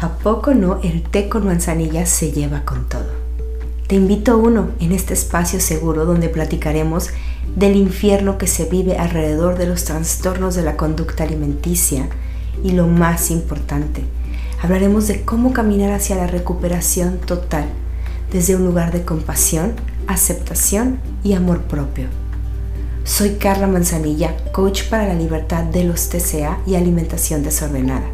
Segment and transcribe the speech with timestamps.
[0.00, 3.10] ¿A poco no el té con manzanilla se lleva con todo?
[3.88, 7.08] Te invito a uno en este espacio seguro donde platicaremos
[7.56, 12.08] del infierno que se vive alrededor de los trastornos de la conducta alimenticia
[12.62, 14.04] y lo más importante,
[14.62, 17.64] hablaremos de cómo caminar hacia la recuperación total
[18.30, 19.72] desde un lugar de compasión,
[20.06, 22.06] aceptación y amor propio.
[23.02, 28.06] Soy Carla Manzanilla, coach para la libertad de los TCA y alimentación desordenada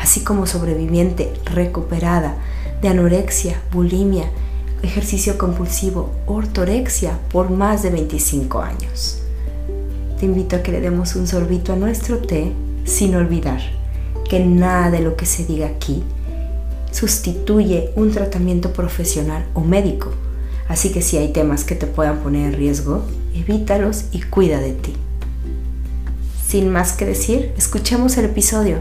[0.00, 2.36] así como sobreviviente recuperada
[2.80, 4.30] de anorexia, bulimia,
[4.82, 9.22] ejercicio compulsivo, ortorexia por más de 25 años.
[10.18, 12.52] Te invito a que le demos un sorbito a nuestro té
[12.84, 13.60] sin olvidar
[14.28, 16.02] que nada de lo que se diga aquí
[16.90, 20.10] sustituye un tratamiento profesional o médico.
[20.68, 23.04] Así que si hay temas que te puedan poner en riesgo,
[23.34, 24.94] evítalos y cuida de ti.
[26.46, 28.78] Sin más que decir, escuchemos el episodio.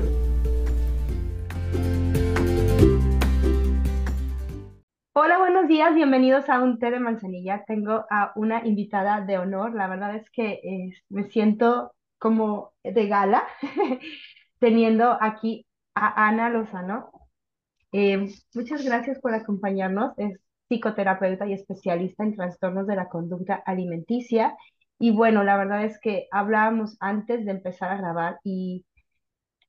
[5.77, 7.63] Días, bienvenidos a un té de manzanilla.
[7.67, 9.75] Tengo a una invitada de honor.
[9.75, 13.43] La verdad es que eh, me siento como de gala
[14.59, 17.11] teniendo aquí a Ana Lozano.
[17.91, 20.13] Eh, muchas gracias por acompañarnos.
[20.17, 24.57] Es psicoterapeuta y especialista en trastornos de la conducta alimenticia.
[24.97, 28.83] Y bueno, la verdad es que hablábamos antes de empezar a grabar y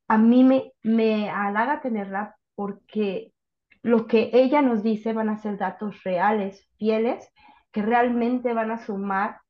[0.08, 3.34] a mí me, me halaga tenerla porque
[3.88, 7.26] lo que ella nos dice van a ser datos reales, fieles,
[7.72, 9.40] que realmente van a sumar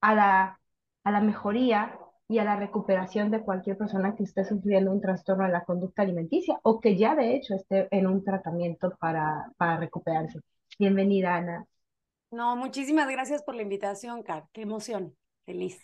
[0.00, 0.60] a la,
[1.02, 5.44] a la mejoría y a la recuperación de cualquier persona que esté sufriendo un trastorno
[5.44, 9.76] de la conducta alimenticia o que ya de hecho esté en un tratamiento para, para
[9.76, 10.40] recuperarse.
[10.78, 11.66] Bienvenida, Ana.
[12.30, 14.44] No, muchísimas gracias por la invitación, Car.
[14.52, 15.16] Qué emoción.
[15.44, 15.80] Feliz.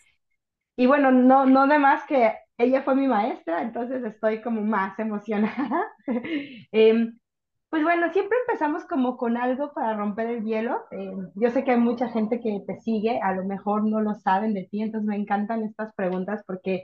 [0.77, 4.97] Y bueno, no, no de más que ella fue mi maestra, entonces estoy como más
[4.99, 5.91] emocionada.
[6.71, 7.11] eh,
[7.71, 10.83] pues bueno, siempre empezamos como con algo para romper el hielo.
[10.91, 14.13] Eh, yo sé que hay mucha gente que te sigue, a lo mejor no lo
[14.13, 16.83] saben de ti, entonces me encantan estas preguntas porque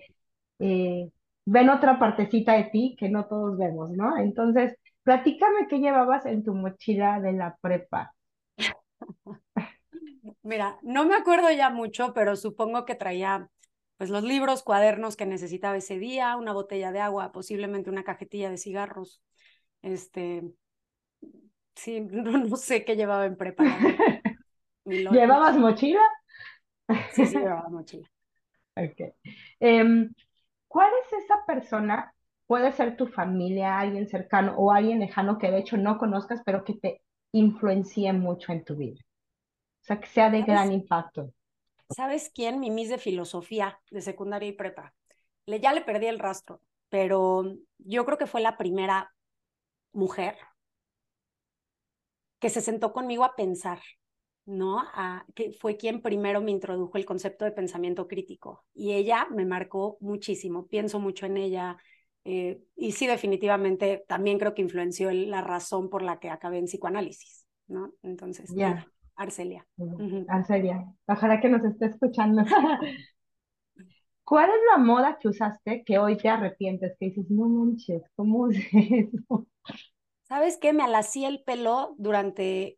[0.59, 1.11] eh,
[1.45, 4.17] ven otra partecita de ti que no todos vemos, ¿no?
[4.17, 8.13] Entonces, platícame qué llevabas en tu mochila de la prepa.
[10.41, 13.49] Mira, no me acuerdo ya mucho, pero supongo que traía
[13.97, 18.49] pues los libros, cuadernos que necesitaba ese día, una botella de agua, posiblemente una cajetilla
[18.49, 19.21] de cigarros,
[19.81, 20.43] este,
[21.77, 23.63] Sí, no, sé qué llevaba en prepa.
[24.85, 26.01] ¿Llevabas mochila?
[27.11, 28.09] Sí, sí, llevaba mochila.
[28.75, 29.13] Ok.
[29.59, 30.13] Em,
[30.67, 32.13] ¿Cuál es esa persona?
[32.47, 36.63] Puede ser tu familia, alguien cercano o alguien lejano que de hecho no conozcas, pero
[36.63, 37.01] que te
[37.33, 39.01] influencie mucho en tu vida.
[39.81, 41.33] O sea, que sea de gran impacto.
[41.89, 42.59] ¿Sabes quién?
[42.59, 44.93] Mi mis de filosofía de secundaria y prepa.
[45.45, 47.43] Le, ya le perdí el rastro, pero
[47.79, 49.13] yo creo que fue la primera
[49.91, 50.37] mujer
[52.39, 53.79] que se sentó conmigo a pensar,
[54.45, 54.79] ¿no?
[54.79, 58.65] A, que fue quien primero me introdujo el concepto de pensamiento crítico.
[58.73, 61.77] Y ella me marcó muchísimo, pienso mucho en ella.
[62.23, 66.65] Eh, y sí, definitivamente también creo que influenció la razón por la que acabé en
[66.65, 67.93] psicoanálisis, ¿no?
[68.03, 68.85] Entonces, ya.
[69.15, 69.65] Arcelia.
[70.27, 72.43] Arcelia, ojalá que nos esté escuchando.
[74.23, 76.95] ¿Cuál es la moda que usaste que hoy te arrepientes?
[76.99, 79.47] Que dices, no manches, ¿cómo es eso?
[80.27, 80.73] ¿Sabes qué?
[80.73, 82.77] Me alací el pelo durante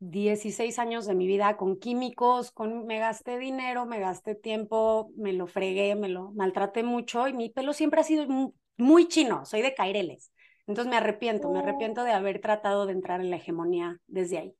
[0.00, 5.32] 16 años de mi vida con químicos, con, me gasté dinero, me gasté tiempo, me
[5.32, 8.26] lo fregué, me lo maltraté mucho y mi pelo siempre ha sido
[8.76, 10.32] muy, chino, soy de Caireles.
[10.66, 11.62] Entonces me arrepiento, me oh.
[11.62, 14.54] arrepiento de haber tratado de entrar en la hegemonía desde ahí.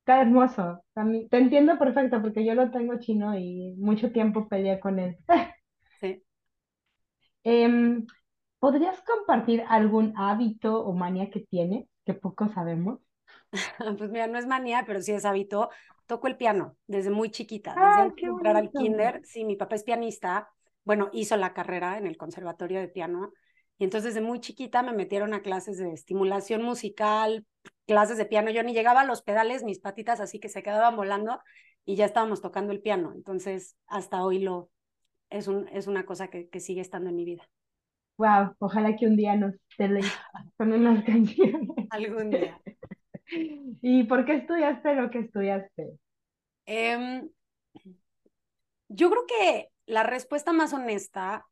[0.00, 0.82] Está hermoso.
[1.30, 5.16] Te entiendo perfecto porque yo lo tengo chino y mucho tiempo peleé con él.
[6.00, 6.22] Sí.
[7.48, 8.04] Em,
[8.58, 13.00] ¿Podrías compartir algún hábito o manía que tiene que poco sabemos?
[13.98, 15.70] pues mira, no es manía, pero sí es hábito.
[16.06, 19.20] Toco el piano desde muy chiquita, desde ah, antes de entrar al kinder.
[19.24, 20.48] Sí, mi papá es pianista.
[20.84, 23.32] Bueno, hizo la carrera en el conservatorio de piano.
[23.78, 27.44] Y entonces desde muy chiquita me metieron a clases de estimulación musical,
[27.86, 28.50] clases de piano.
[28.50, 31.40] Yo ni llegaba a los pedales, mis patitas así que se quedaban volando
[31.84, 33.12] y ya estábamos tocando el piano.
[33.14, 34.70] Entonces, hasta hoy lo
[35.28, 37.48] es, un, es una cosa que, que sigue estando en mi vida.
[38.18, 40.10] Wow, ojalá que un día nos teléis
[40.56, 41.68] con unas canciones.
[41.90, 42.60] Algún día.
[43.82, 45.98] ¿Y por qué estudiaste lo que estudiaste?
[46.64, 47.28] Em,
[48.88, 51.46] yo creo que la respuesta más honesta,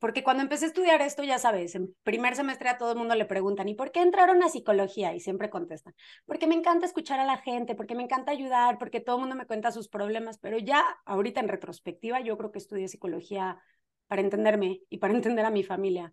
[0.00, 3.14] porque cuando empecé a estudiar esto, ya sabes, en primer semestre a todo el mundo
[3.14, 5.14] le preguntan, ¿y por qué entraron a psicología?
[5.14, 5.94] Y siempre contestan,
[6.26, 9.36] porque me encanta escuchar a la gente, porque me encanta ayudar, porque todo el mundo
[9.36, 13.62] me cuenta sus problemas, pero ya ahorita en retrospectiva, yo creo que estudié psicología
[14.06, 16.12] para entenderme y para entender a mi familia,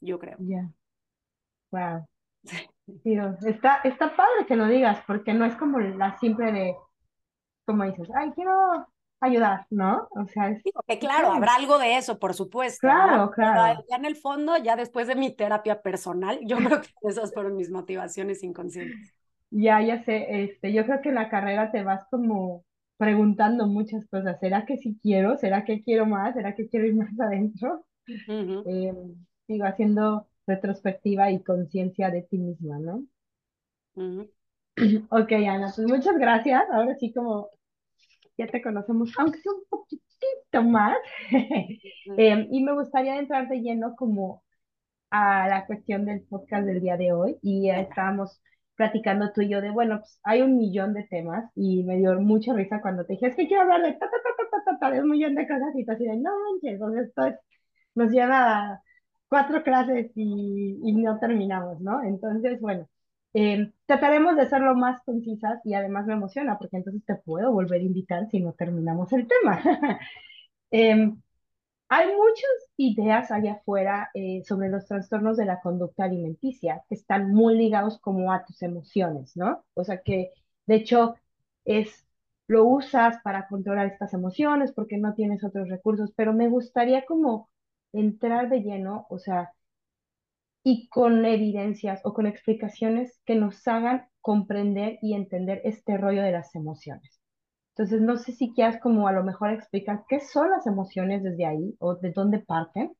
[0.00, 0.36] yo creo.
[0.40, 0.70] Ya.
[1.70, 2.06] Wow.
[3.46, 6.76] está, está padre que lo digas, porque no es como la simple de,
[7.64, 8.86] como dices, ay, quiero
[9.20, 10.08] ayudar, ¿no?
[10.10, 10.62] O sea, es...
[10.62, 12.86] que claro, habrá algo de eso, por supuesto.
[12.86, 13.84] Claro, claro.
[13.90, 17.56] ya en el fondo, ya después de mi terapia personal, yo creo que esas fueron
[17.56, 19.14] mis motivaciones inconscientes.
[19.50, 22.64] Ya, ya sé, este, yo creo que en la carrera te vas como
[22.96, 24.38] preguntando muchas cosas.
[24.40, 25.36] ¿Será que sí quiero?
[25.38, 26.34] ¿Será que quiero más?
[26.34, 27.84] ¿Será que quiero ir más adentro?
[28.66, 28.94] Eh,
[29.46, 33.04] sigo haciendo retrospectiva y conciencia de ti misma, ¿no?
[35.10, 36.64] Ok, Ana, pues muchas gracias.
[36.70, 37.50] Ahora sí como
[38.38, 40.96] ya te conocemos, aunque sea un poquitito más.
[42.18, 44.42] Em, y me gustaría entrar de lleno como
[45.10, 47.38] a la cuestión del podcast del día de hoy.
[47.42, 48.40] Y estábamos
[48.76, 52.20] platicando tú y yo de, bueno, pues hay un millón de temas y me dio
[52.20, 54.16] mucha risa cuando te dije, es que quiero hablar de ta, ta,
[54.50, 57.22] ta, ta, ta, de un millón de cosas y tú así de, no manches, esto
[57.94, 58.82] nos lleva
[59.28, 62.02] cuatro clases y, y no terminamos, ¿no?
[62.04, 62.88] Entonces, bueno,
[63.34, 67.52] eh, trataremos de ser lo más concisas y además me emociona porque entonces te puedo
[67.52, 69.60] volver a invitar si no terminamos el tema.
[70.70, 71.12] eh,
[71.88, 77.32] hay muchas ideas allá afuera eh, sobre los trastornos de la conducta alimenticia que están
[77.32, 79.64] muy ligados como a tus emociones, ¿no?
[79.74, 80.32] O sea que,
[80.66, 81.16] de hecho,
[81.64, 82.06] es,
[82.48, 87.50] lo usas para controlar estas emociones porque no tienes otros recursos, pero me gustaría como
[87.92, 89.52] entrar de lleno, o sea,
[90.62, 96.32] y con evidencias o con explicaciones que nos hagan comprender y entender este rollo de
[96.32, 97.15] las emociones.
[97.78, 101.44] Entonces, no sé si quieras como a lo mejor explicar qué son las emociones desde
[101.44, 102.96] ahí o de dónde parten.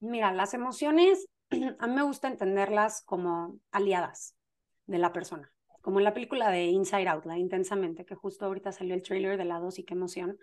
[0.00, 1.28] Mira, las emociones
[1.78, 4.34] a mí me gusta entenderlas como aliadas
[4.86, 5.52] de la persona,
[5.82, 9.38] como en la película de Inside Out, la intensamente, que justo ahorita salió el trailer
[9.38, 10.36] de la dos y qué emoción,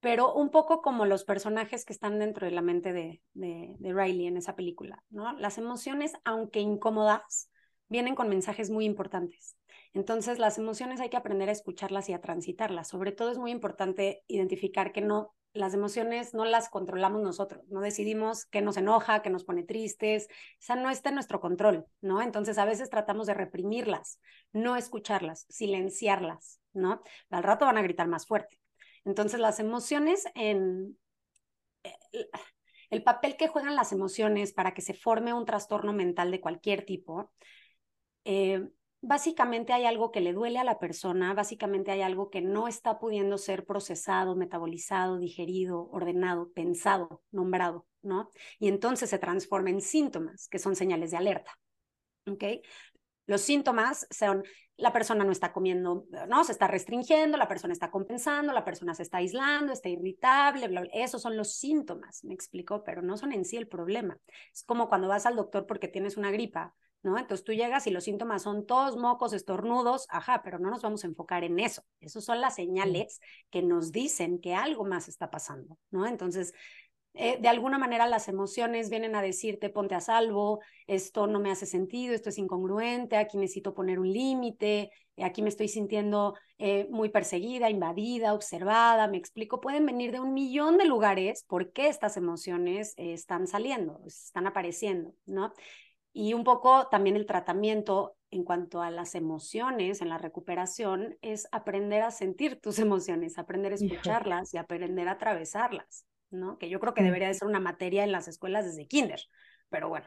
[0.00, 3.92] pero un poco como los personajes que están dentro de la mente de, de, de
[3.92, 5.34] Riley en esa película, ¿no?
[5.34, 7.50] Las emociones, aunque incómodas,
[7.88, 9.56] vienen con mensajes muy importantes.
[9.96, 12.86] Entonces, las emociones hay que aprender a escucharlas y a transitarlas.
[12.86, 17.80] Sobre todo es muy importante identificar que no, las emociones no las controlamos nosotros, no
[17.80, 20.28] decidimos qué nos enoja, qué nos pone tristes,
[20.60, 22.20] esa no está en nuestro control, ¿no?
[22.20, 24.20] Entonces, a veces tratamos de reprimirlas,
[24.52, 27.00] no escucharlas, silenciarlas, ¿no?
[27.30, 28.60] Al rato van a gritar más fuerte.
[29.06, 30.98] Entonces, las emociones en...
[31.84, 32.28] Eh,
[32.90, 36.84] el papel que juegan las emociones para que se forme un trastorno mental de cualquier
[36.84, 37.32] tipo
[38.24, 38.68] eh,
[39.00, 42.98] básicamente hay algo que le duele a la persona, básicamente hay algo que no está
[42.98, 48.30] pudiendo ser procesado, metabolizado, digerido, ordenado, pensado, nombrado, ¿no?
[48.58, 51.58] Y entonces se transforma en síntomas, que son señales de alerta,
[52.26, 52.44] ¿ok?
[53.26, 54.44] Los síntomas son,
[54.76, 58.94] la persona no está comiendo, no, se está restringiendo, la persona está compensando, la persona
[58.94, 60.90] se está aislando, está irritable, bla, bla.
[60.92, 64.16] Esos son los síntomas, me explico, pero no son en sí el problema.
[64.52, 67.18] Es como cuando vas al doctor porque tienes una gripa ¿no?
[67.18, 71.04] Entonces tú llegas y los síntomas son todos mocos, estornudos, ajá, pero no nos vamos
[71.04, 71.82] a enfocar en eso.
[72.00, 73.20] Esas son las señales
[73.50, 76.06] que nos dicen que algo más está pasando, ¿no?
[76.06, 76.52] Entonces,
[77.18, 81.50] eh, de alguna manera las emociones vienen a decirte, ponte a salvo, esto no me
[81.50, 86.86] hace sentido, esto es incongruente, aquí necesito poner un límite, aquí me estoy sintiendo eh,
[86.90, 91.88] muy perseguida, invadida, observada, me explico, pueden venir de un millón de lugares por qué
[91.88, 95.54] estas emociones eh, están saliendo, están apareciendo, ¿no?
[96.18, 101.46] Y un poco también el tratamiento en cuanto a las emociones en la recuperación es
[101.52, 106.56] aprender a sentir tus emociones, aprender a escucharlas y aprender a atravesarlas, ¿no?
[106.56, 109.20] Que yo creo que debería de ser una materia en las escuelas desde kinder,
[109.68, 110.06] pero bueno.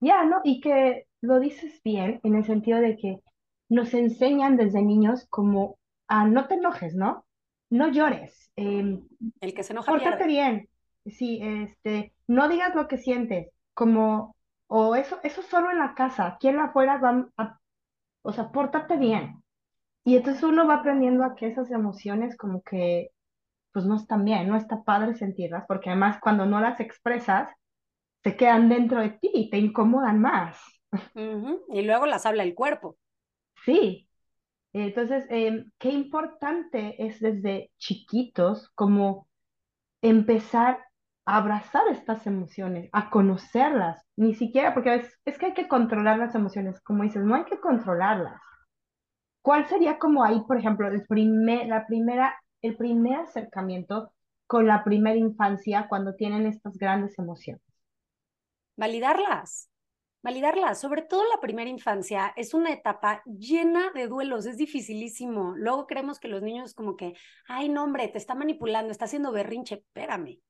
[0.00, 0.40] Ya, ¿no?
[0.42, 3.20] Y que lo dices bien en el sentido de que
[3.68, 7.24] nos enseñan desde niños como a no te enojes, ¿no?
[7.70, 8.50] No llores.
[8.56, 9.06] Em,
[9.40, 10.68] el que se enoja Pórtate bien.
[11.06, 14.34] Sí, este, no digas lo que sientes, como
[14.72, 17.58] o eso, eso solo en la casa, aquí en la afuera van a,
[18.22, 19.42] o sea, pórtate bien.
[20.04, 23.10] Y entonces uno va aprendiendo a que esas emociones como que,
[23.72, 27.48] pues no están bien, no está padre sentirlas, porque además cuando no las expresas,
[28.22, 30.56] se quedan dentro de ti y te incomodan más.
[31.68, 32.96] Y luego las habla el cuerpo.
[33.64, 34.08] Sí.
[34.72, 39.26] Entonces, em, qué importante es desde chiquitos como
[40.00, 40.78] empezar
[41.36, 46.80] abrazar estas emociones, a conocerlas, ni siquiera, porque es, que hay que controlar las emociones,
[46.80, 48.40] como dices, no hay que controlarlas.
[49.42, 54.12] ¿Cuál sería como ahí, por ejemplo, el primer, la primera, el primer acercamiento
[54.46, 57.62] con la primera infancia cuando tienen estas grandes emociones?
[58.76, 59.70] Validarlas,
[60.22, 65.54] validarlas, sobre todo la primera infancia, es una etapa llena de duelos, es dificilísimo.
[65.56, 67.14] Luego creemos que los niños como que,
[67.46, 70.40] ay, no, hombre, te está manipulando, está haciendo berrinche, espérame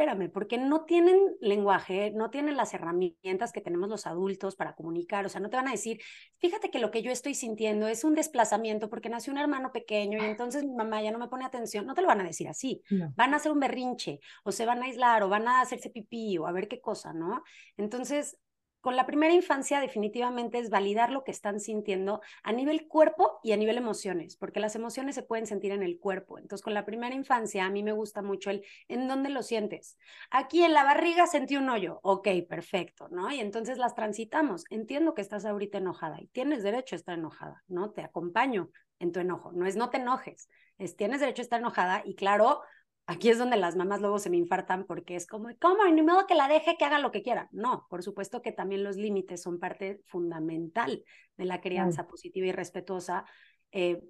[0.00, 5.26] espérame, porque no tienen lenguaje, no tienen las herramientas que tenemos los adultos para comunicar,
[5.26, 6.00] o sea, no te van a decir,
[6.38, 10.18] fíjate que lo que yo estoy sintiendo es un desplazamiento porque nació un hermano pequeño
[10.18, 12.48] y entonces mi mamá ya no me pone atención, no te lo van a decir
[12.48, 12.82] así,
[13.14, 16.38] van a hacer un berrinche o se van a aislar o van a hacerse pipí
[16.38, 17.42] o a ver qué cosa, ¿no?
[17.76, 18.38] Entonces,
[18.80, 23.52] con la primera infancia definitivamente es validar lo que están sintiendo a nivel cuerpo y
[23.52, 26.38] a nivel emociones, porque las emociones se pueden sentir en el cuerpo.
[26.38, 29.98] Entonces, con la primera infancia a mí me gusta mucho el en dónde lo sientes.
[30.30, 32.00] Aquí en la barriga sentí un hoyo.
[32.02, 33.30] Ok, perfecto, ¿no?
[33.30, 34.64] Y entonces las transitamos.
[34.70, 37.90] Entiendo que estás ahorita enojada y tienes derecho a estar enojada, ¿no?
[37.90, 39.52] Te acompaño en tu enojo.
[39.52, 42.62] No es no te enojes, es tienes derecho a estar enojada y claro,
[43.10, 45.84] Aquí es donde las mamás luego se me infartan porque es como, ¿cómo?
[45.84, 47.48] Ni modo que la deje que haga lo que quiera.
[47.50, 51.04] No, por supuesto que también los límites son parte fundamental
[51.36, 53.24] de la crianza positiva y respetuosa.
[53.72, 54.00] Eh,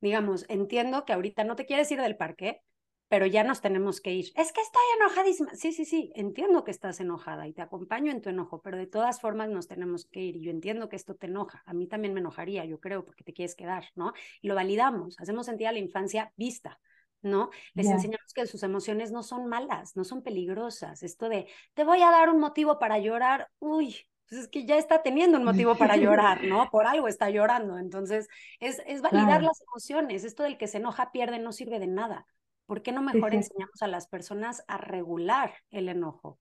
[0.00, 2.60] digamos, entiendo que ahorita no te quieres ir del parque,
[3.06, 4.32] pero ya nos tenemos que ir.
[4.34, 5.54] Es que estoy enojadísima.
[5.54, 8.88] Sí, sí, sí, entiendo que estás enojada y te acompaño en tu enojo, pero de
[8.88, 10.34] todas formas nos tenemos que ir.
[10.34, 11.62] Y yo entiendo que esto te enoja.
[11.64, 14.14] A mí también me enojaría, yo creo, porque te quieres quedar, ¿no?
[14.42, 16.80] Y lo validamos, hacemos sentir a la infancia vista.
[17.22, 17.50] ¿No?
[17.74, 21.02] Les enseñamos que sus emociones no son malas, no son peligrosas.
[21.02, 23.96] Esto de, te voy a dar un motivo para llorar, uy,
[24.28, 26.68] pues es que ya está teniendo un motivo para llorar, ¿no?
[26.70, 27.78] Por algo está llorando.
[27.78, 28.28] Entonces,
[28.60, 30.24] es, es validar las emociones.
[30.24, 32.26] Esto del que se enoja, pierde, no sirve de nada.
[32.66, 36.38] ¿Por qué no mejor enseñamos a las personas a regular el enojo?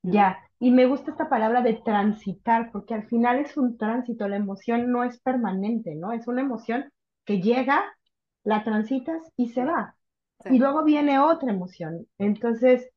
[0.00, 4.36] Ya, y me gusta esta palabra de transitar, porque al final es un tránsito, la
[4.36, 6.12] emoción no es permanente, ¿no?
[6.12, 6.90] Es una emoción
[7.24, 7.84] que llega
[8.44, 9.96] la transitas y se va.
[10.48, 12.06] Y luego viene otra emoción.
[12.18, 12.88] Entonces,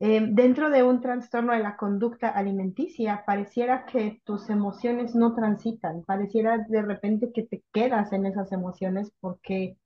[0.00, 6.02] eh, dentro de un trastorno de la conducta alimenticia, pareciera que tus emociones no transitan,
[6.04, 9.76] pareciera de repente que te quedas en esas emociones porque,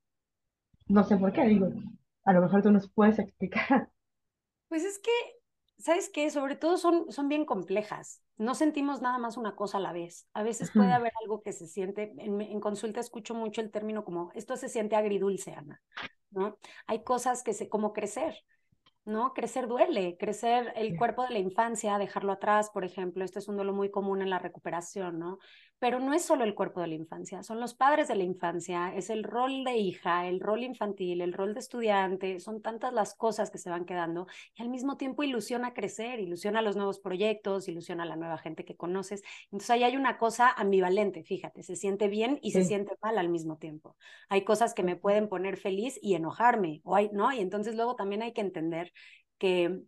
[0.88, 1.68] no sé por qué, digo,
[2.24, 3.90] a lo mejor tú nos puedes explicar.
[4.68, 5.10] Pues es que
[5.78, 6.30] ¿sabes qué?
[6.30, 8.22] Sobre todo son, son bien complejas.
[8.38, 10.28] No sentimos nada más una cosa a la vez.
[10.32, 14.04] A veces puede haber algo que se siente, en, en, consulta escucho mucho el término
[14.04, 15.82] como, esto se siente agridulce, Ana,
[16.30, 16.56] ¿no?
[16.86, 18.36] Hay cosas que se, como crecer,
[19.04, 19.34] ¿no?
[19.34, 23.56] Crecer duele, crecer el cuerpo de la infancia, dejarlo atrás, por ejemplo, esto es un
[23.56, 25.38] duelo muy común en la recuperación, ¿no?
[25.78, 28.92] Pero no es solo el cuerpo de la infancia, son los padres de la infancia,
[28.94, 33.14] es el rol de hija, el rol infantil, el rol de estudiante, son tantas las
[33.14, 37.68] cosas que se van quedando y al mismo tiempo ilusiona crecer, ilusiona los nuevos proyectos,
[37.68, 39.22] ilusiona a la nueva gente que conoces.
[39.44, 43.28] Entonces ahí hay una cosa ambivalente, fíjate, se siente bien y se siente mal al
[43.28, 43.96] mismo tiempo.
[44.28, 47.32] Hay cosas que me pueden poner feliz y enojarme, o hay, ¿no?
[47.32, 48.92] Y entonces luego también hay que entender
[49.38, 49.80] que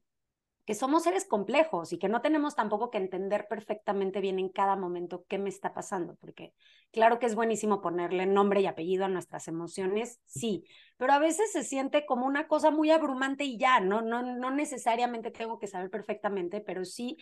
[0.66, 4.76] que somos seres complejos y que no tenemos tampoco que entender perfectamente bien en cada
[4.76, 6.54] momento qué me está pasando, porque
[6.92, 10.64] claro que es buenísimo ponerle nombre y apellido a nuestras emociones, sí,
[10.96, 14.50] pero a veces se siente como una cosa muy abrumante y ya, no, no, no
[14.50, 17.16] necesariamente tengo que saber perfectamente, pero sí,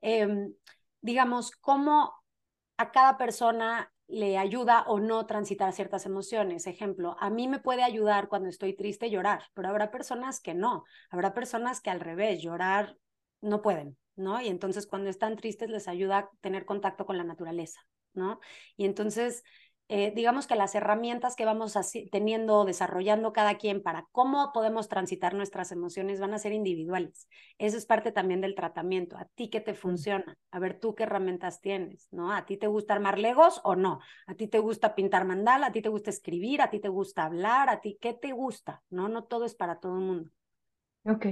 [0.00, 0.54] em,
[1.00, 2.12] digamos, cómo
[2.76, 6.66] a cada persona le ayuda o no transitar ciertas emociones.
[6.66, 10.84] Ejemplo, a mí me puede ayudar cuando estoy triste llorar, pero habrá personas que no.
[11.10, 12.96] Habrá personas que al revés, llorar
[13.40, 14.40] no pueden, ¿no?
[14.40, 17.80] Y entonces cuando están tristes les ayuda a tener contacto con la naturaleza,
[18.12, 18.40] ¿no?
[18.76, 19.42] Y entonces
[19.88, 24.88] eh, digamos que las herramientas que vamos así, teniendo, desarrollando cada quien para cómo podemos
[24.88, 27.28] transitar nuestras emociones van a ser individuales.
[27.58, 29.18] Eso es parte también del tratamiento.
[29.18, 30.38] ¿A ti qué te funciona?
[30.50, 32.32] A ver tú qué herramientas tienes, ¿no?
[32.32, 34.00] ¿A ti te gusta armar legos o no?
[34.26, 35.66] ¿A ti te gusta pintar mandala?
[35.66, 36.62] ¿A ti te gusta escribir?
[36.62, 37.68] ¿A ti te gusta hablar?
[37.68, 38.82] ¿A ti qué te gusta?
[38.88, 39.08] ¿No?
[39.08, 40.30] No todo es para todo el mundo.
[41.04, 41.26] Ok.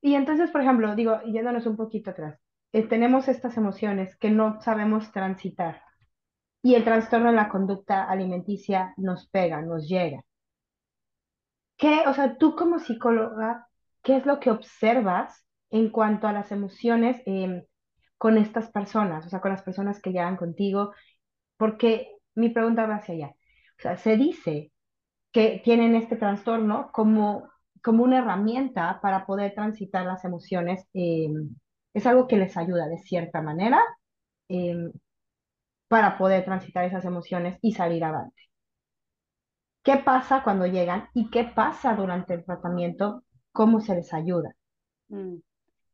[0.00, 2.40] Y entonces, por ejemplo, digo, yéndonos un poquito atrás,
[2.72, 5.82] eh, tenemos estas emociones que no sabemos transitar
[6.62, 10.22] y el trastorno en la conducta alimenticia nos pega, nos llega.
[11.76, 13.68] ¿Qué, o sea, tú como psicóloga,
[14.02, 17.64] qué es lo que observas en cuanto a las emociones em,
[18.18, 20.92] con estas personas, o sea, con las personas que llegan contigo?
[21.56, 23.28] Porque mi pregunta va hacia allá.
[23.78, 24.72] O sea, se dice
[25.32, 27.48] que tienen este trastorno como,
[27.82, 30.86] como una herramienta para poder transitar las emociones.
[30.94, 31.56] Em,
[31.94, 33.80] es algo que les ayuda de cierta manera.
[34.48, 34.92] Em,
[35.90, 38.40] para poder transitar esas emociones y salir adelante.
[39.82, 43.24] ¿Qué pasa cuando llegan y qué pasa durante el tratamiento?
[43.50, 44.54] ¿Cómo se les ayuda?
[45.08, 45.38] Mm.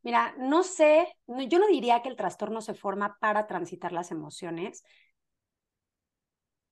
[0.03, 4.85] Mira, no sé, yo no diría que el trastorno se forma para transitar las emociones,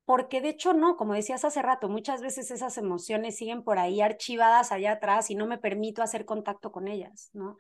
[0.05, 4.03] porque de hecho no, como decías hace rato, muchas veces esas emociones siguen por ahí
[4.03, 7.57] archivadas allá atrás y no me permito hacer contacto con ellas, ¿no?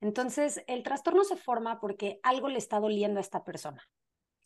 [0.00, 3.80] Entonces, el trastorno se forma porque algo le está doliendo a esta persona.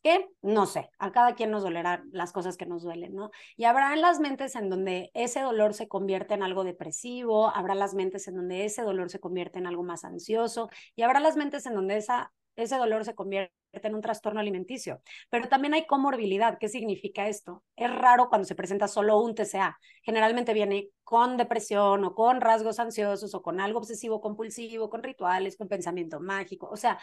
[0.02, 3.30] Que no sé, a cada quien nos dolerán las cosas que nos duelen, ¿no?
[3.56, 7.74] Y habrá en las mentes en donde ese dolor se convierte en algo depresivo, habrá
[7.74, 11.36] las mentes en donde ese dolor se convierte en algo más ansioso y habrá las
[11.36, 15.02] mentes en donde esa, ese dolor se convierte en un trastorno alimenticio.
[15.30, 16.58] Pero también hay comorbilidad.
[16.58, 17.62] ¿Qué significa esto?
[17.76, 19.78] Es raro cuando se presenta solo un TCA.
[20.02, 25.56] Generalmente viene con depresión o con rasgos ansiosos o con algo obsesivo compulsivo, con rituales,
[25.56, 26.68] con pensamiento mágico.
[26.70, 26.98] O sea,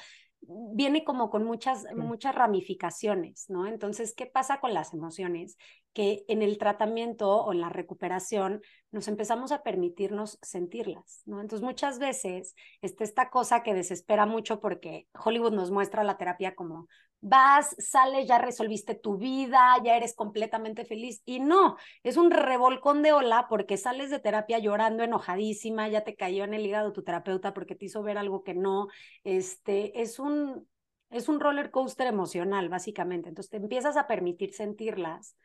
[0.47, 3.67] viene como con muchas, muchas ramificaciones, ¿no?
[3.67, 5.57] Entonces, ¿qué pasa con las emociones?
[5.93, 8.61] Que en el tratamiento o en la recuperación
[8.91, 11.41] nos empezamos a permitirnos sentirlas, ¿no?
[11.41, 16.55] Entonces, muchas veces está esta cosa que desespera mucho porque Hollywood nos muestra la terapia
[16.55, 16.87] como
[17.27, 21.23] vas, sales, ya resolviste tu vida, ya eres completamente feliz.
[21.25, 26.15] Y no, es un revolcón de ola porque sales de terapia llorando, enojadísima, ya te
[26.15, 28.87] cayó en el hígado tu terapeuta porque te hizo ver algo que no.
[29.23, 30.67] Este, es un,
[31.09, 33.29] es un roller coaster emocional, básicamente.
[33.29, 35.35] Entonces te empiezas a permitir sentirlas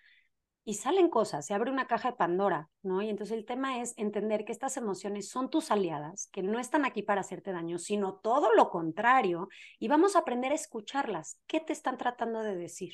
[0.65, 3.01] y salen cosas, se abre una caja de Pandora, ¿no?
[3.03, 6.85] Y entonces el tema es entender que estas emociones son tus aliadas, que no están
[6.85, 9.49] aquí para hacerte daño, sino todo lo contrario,
[9.79, 11.41] y vamos a aprender a escucharlas.
[11.47, 12.93] ¿Qué te están tratando de decir?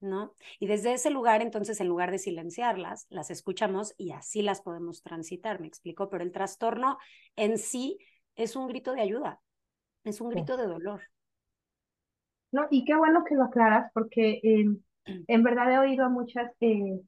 [0.00, 0.34] ¿No?
[0.60, 5.02] Y desde ese lugar, entonces, en lugar de silenciarlas, las escuchamos y así las podemos
[5.02, 6.98] transitar, me explico, pero el trastorno
[7.36, 7.98] en sí
[8.36, 9.40] es un grito de ayuda,
[10.04, 11.02] es un grito de dolor.
[12.52, 14.80] No, y qué bueno que lo aclaras, porque em,
[15.26, 17.00] en verdad he oído a muchas eh,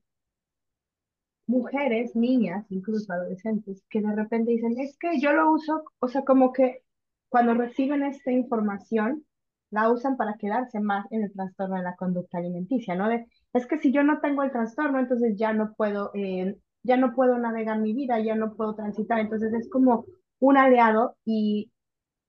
[1.47, 6.23] mujeres, niñas, incluso adolescentes, que de repente dicen, es que yo lo uso, o sea,
[6.23, 6.83] como que
[7.29, 9.25] cuando reciben esta información,
[9.71, 13.09] la usan para quedarse más en el trastorno de la conducta alimenticia, ¿no?
[13.53, 17.13] Es que si yo no tengo el trastorno, entonces ya no puedo, eh, ya no
[17.15, 20.07] puedo navegar mi vida, ya no puedo transitar, entonces es como
[20.41, 21.71] un aliado y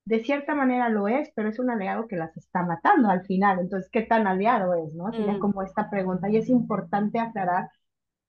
[0.04, 3.60] de cierta manera lo es, pero es un aliado que las está matando al final.
[3.60, 4.92] Entonces, ¿qué tan aliado es?
[4.94, 5.12] ¿no?
[5.12, 5.38] Sería mm.
[5.38, 6.28] como esta pregunta.
[6.28, 7.70] Y es importante aclarar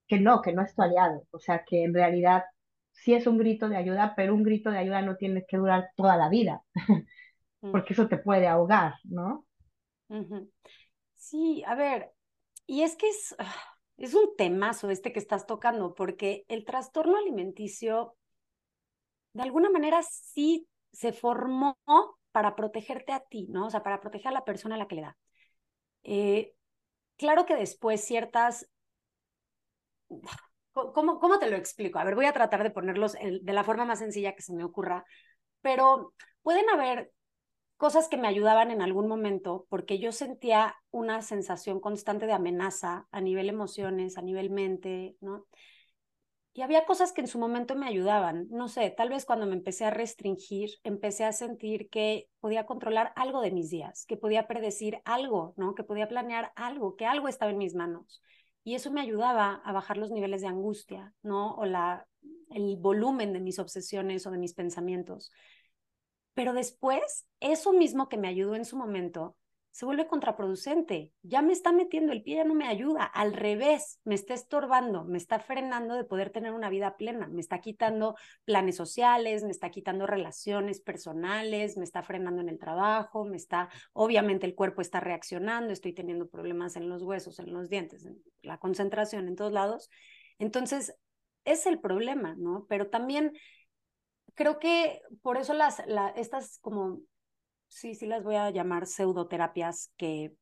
[0.07, 1.23] que no, que no es tu aliado.
[1.31, 2.43] O sea, que en realidad
[2.91, 5.89] sí es un grito de ayuda, pero un grito de ayuda no tiene que durar
[5.95, 6.63] toda la vida,
[7.61, 7.71] mm.
[7.71, 9.45] porque eso te puede ahogar, ¿no?
[11.15, 12.11] Sí, a ver,
[12.67, 13.55] y es que es, ah,
[13.97, 18.15] es un temazo este que estás tocando, porque el trastorno alimenticio,
[19.33, 21.77] de alguna manera sí se formó
[22.31, 23.67] para protegerte a ti, ¿no?
[23.67, 25.17] O sea, para proteger a la persona a la que le da.
[26.03, 26.53] Eh,
[27.17, 28.69] claro que después ciertas...
[30.71, 31.99] ¿Cómo, ¿Cómo te lo explico?
[31.99, 34.63] A ver, voy a tratar de ponerlos de la forma más sencilla que se me
[34.63, 35.05] ocurra,
[35.61, 37.11] pero pueden haber
[37.77, 43.07] cosas que me ayudaban en algún momento porque yo sentía una sensación constante de amenaza
[43.11, 45.45] a nivel emociones, a nivel mente, ¿no?
[46.55, 48.47] Y había cosas que en su momento me ayudaban.
[48.51, 53.11] No sé, tal vez cuando me empecé a restringir, empecé a sentir que podía controlar
[53.15, 55.73] algo de mis días, que podía predecir algo, ¿no?
[55.73, 58.21] Que podía planear algo, que algo estaba en mis manos.
[58.63, 61.55] Y eso me ayudaba a bajar los niveles de angustia, ¿no?
[61.55, 62.07] O la,
[62.51, 65.31] el volumen de mis obsesiones o de mis pensamientos.
[66.35, 69.35] Pero después, eso mismo que me ayudó en su momento,
[69.73, 71.11] se vuelve contraproducente.
[71.23, 73.05] Ya me está metiendo el pie, ya no me ayuda.
[73.05, 77.27] Al revés, me está estorbando, me está frenando de poder tener una vida plena.
[77.27, 82.59] Me está quitando planes sociales, me está quitando relaciones personales, me está frenando en el
[82.59, 87.51] trabajo, me está, obviamente el cuerpo está reaccionando, estoy teniendo problemas en los huesos, en
[87.51, 89.89] los dientes, en la concentración, en todos lados.
[90.37, 90.95] Entonces,
[91.45, 92.67] es el problema, ¿no?
[92.69, 93.33] Pero también
[94.35, 95.81] creo que por eso las,
[96.15, 97.01] estas como
[97.73, 100.33] sí, sí las voy a llamar pseudoterapias que,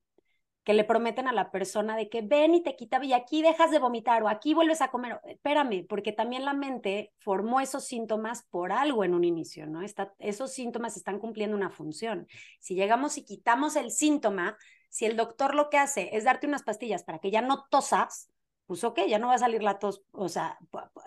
[0.63, 3.71] que le prometen a la persona de que ven y te quita y aquí dejas
[3.71, 5.19] de vomitar o aquí vuelves a comer.
[5.25, 9.81] Espérame, porque también la mente formó esos síntomas por algo en un inicio, ¿no?
[9.81, 12.27] Está, esos síntomas están cumpliendo una función.
[12.59, 14.57] Si llegamos y quitamos el síntoma,
[14.89, 18.29] si el doctor lo que hace es darte unas pastillas para que ya no tosas,
[18.67, 20.57] pues ok, ya no va a salir la tos, o sea,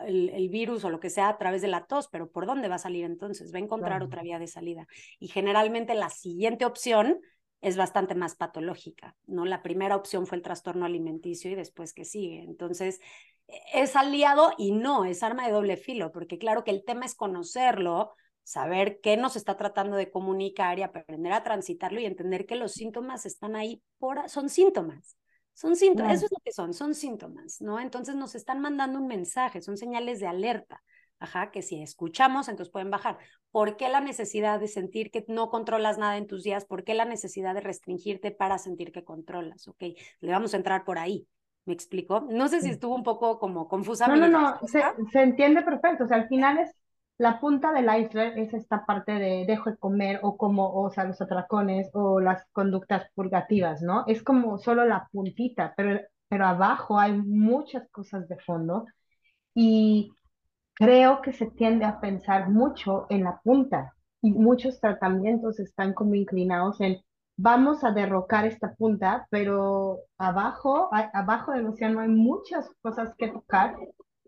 [0.06, 2.76] el, virus o lo que sea a través de la tos, pero ¿por dónde va
[2.76, 3.52] a salir entonces?
[3.52, 4.86] Va a encontrar otra vía de salida.
[5.18, 7.20] Y generalmente la siguiente opción
[7.60, 9.46] es bastante más patológica, ¿no?
[9.46, 12.42] La primera opción fue el trastorno alimenticio y después que sigue.
[12.42, 13.00] Entonces,
[13.48, 17.06] e, es aliado y no, es arma de doble filo, porque claro que el tema
[17.06, 18.12] es conocerlo,
[18.42, 22.72] saber qué nos está tratando de comunicar y aprender a transitarlo y entender que los
[22.72, 25.16] síntomas están ahí por, son síntomas.
[25.54, 27.78] Son síntomas, eso es lo que son, son síntomas, ¿no?
[27.78, 30.82] Entonces nos están mandando un mensaje, son señales de alerta,
[31.20, 33.18] ajá, que si escuchamos, entonces pueden bajar.
[33.52, 36.64] ¿Por qué la necesidad de sentir que no controlas nada en tus días?
[36.64, 39.68] ¿Por qué la necesidad de restringirte para sentir que controlas?
[39.68, 39.82] Ok,
[40.20, 41.26] le vamos a entrar por ahí.
[41.66, 42.26] ¿Me explico?
[42.28, 44.06] No sé si estuvo un poco como confusa.
[44.06, 46.04] No, no, no, se, se, entiende perfecto.
[46.04, 46.74] O sea, al final es
[47.18, 51.04] la punta del iceberg es esta parte de dejo de comer o como, o sea,
[51.04, 54.04] los atracones o las conductas purgativas, ¿no?
[54.06, 58.86] Es como solo la puntita, pero, pero abajo hay muchas cosas de fondo
[59.54, 60.12] y
[60.74, 66.14] creo que se tiende a pensar mucho en la punta y muchos tratamientos están como
[66.14, 67.00] inclinados en
[67.36, 73.76] vamos a derrocar esta punta, pero abajo, abajo del océano hay muchas cosas que tocar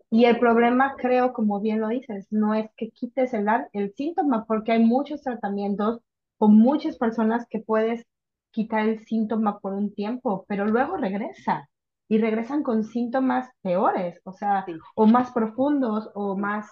[0.09, 4.45] y el problema, creo, como bien lo dices, no es que quites el, el síntoma,
[4.45, 6.01] porque hay muchos tratamientos
[6.37, 8.05] o muchas personas que puedes
[8.51, 11.69] quitar el síntoma por un tiempo, pero luego regresa
[12.07, 14.65] y regresan con síntomas peores, o sea,
[14.95, 16.67] o más profundos o más,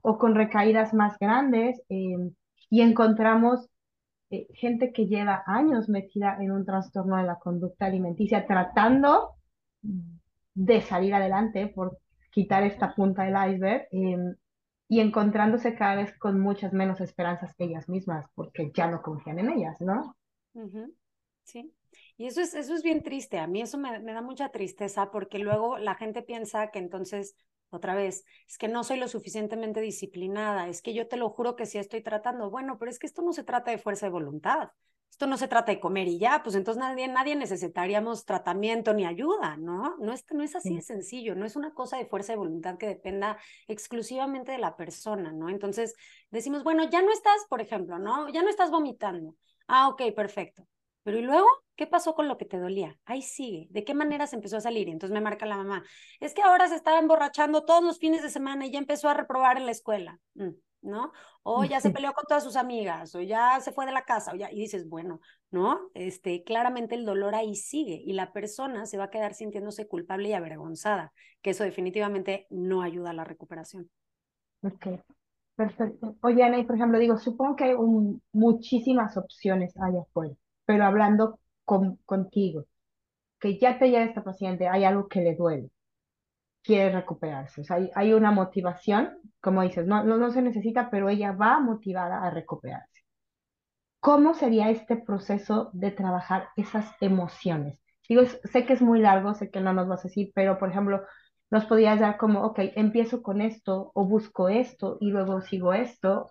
[0.00, 1.82] o con recaídas más grandes.
[1.90, 2.34] Em,
[2.70, 3.68] y encontramos
[4.30, 9.34] eh, gente que lleva años metida en un trastorno de la conducta alimenticia tratando
[10.54, 11.98] de salir adelante por
[12.32, 14.34] quitar esta punta del iceberg em,
[14.88, 19.38] y encontrándose cada vez con muchas menos esperanzas que ellas mismas, porque ya no confían
[19.38, 20.16] en ellas, ¿no?
[21.44, 21.72] Sí.
[22.16, 23.38] Y eso es, eso es bien triste.
[23.38, 27.36] A mí eso me, me, da mucha tristeza porque luego la gente piensa que entonces,
[27.70, 31.56] otra vez, es que no soy lo suficientemente disciplinada, es que yo te lo juro
[31.56, 32.50] que sí estoy tratando.
[32.50, 34.70] Bueno, pero es que esto no se trata de fuerza de voluntad
[35.12, 39.04] esto no se trata de comer y ya, pues entonces nadie, nadie necesitaríamos tratamiento ni
[39.04, 39.94] ayuda, ¿no?
[39.98, 42.78] No es, no es así de sencillo, no es una cosa de fuerza de voluntad
[42.78, 43.36] que dependa
[43.68, 45.50] exclusivamente de la persona, ¿no?
[45.50, 45.94] Entonces
[46.30, 48.30] decimos, bueno, ya no estás, por ejemplo, ¿no?
[48.30, 49.36] Ya no estás vomitando.
[49.68, 50.66] Ah, ok, perfecto.
[51.02, 51.46] Pero ¿y luego?
[51.76, 52.98] ¿Qué pasó con lo que te dolía?
[53.04, 53.66] Ahí sigue.
[53.68, 54.88] ¿De qué manera se empezó a salir?
[54.88, 55.84] Entonces me marca la mamá.
[56.20, 59.14] Es que ahora se estaba emborrachando todos los fines de semana y ya empezó a
[59.14, 60.18] reprobar en la escuela.
[60.34, 60.52] Mm.
[60.82, 61.12] ¿No?
[61.42, 64.32] O ya se peleó con todas sus amigas, o ya se fue de la casa,
[64.32, 65.90] o ya, y dices, bueno, ¿no?
[65.94, 70.28] Este, claramente el dolor ahí sigue y la persona se va a quedar sintiéndose culpable
[70.28, 73.90] y avergonzada, que eso definitivamente no ayuda a la recuperación.
[74.62, 74.86] Ok,
[75.56, 76.16] perfecto.
[76.22, 77.76] Oye, Ana, y por ejemplo, digo, supongo que hay
[78.32, 82.66] muchísimas opciones allá afuera, pero hablando con, contigo,
[83.40, 85.70] que ya te llega esta paciente, hay algo que le duele
[86.62, 87.60] quiere recuperarse.
[87.62, 91.32] O sea, hay, hay una motivación, como dices, no, no, no se necesita, pero ella
[91.32, 93.02] va motivada a recuperarse.
[94.00, 97.80] ¿Cómo sería este proceso de trabajar esas emociones?
[98.08, 100.70] Digo, sé que es muy largo, sé que no nos vas a decir, pero por
[100.70, 101.02] ejemplo,
[101.50, 106.30] nos podías dar como, ok, empiezo con esto o busco esto y luego sigo esto,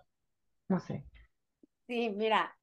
[0.70, 1.06] no sé.
[1.88, 2.58] Sí, mira,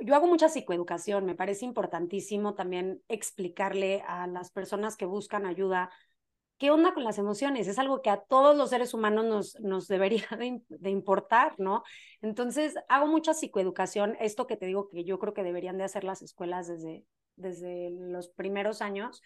[0.00, 5.90] yo hago mucha psicoeducación, me parece importantísimo también explicarle a las personas que buscan ayuda
[6.58, 7.68] ¿qué onda con las emociones?
[7.68, 10.26] Es algo que a todos los seres humanos nos, nos debería
[10.68, 11.84] de, importar, ¿no?
[12.20, 16.04] Entonces, hago mucha psicoeducación, esto que te digo que yo creo que deberían de hacer
[16.04, 17.04] las escuelas desde,
[17.36, 19.22] desde los primeros años.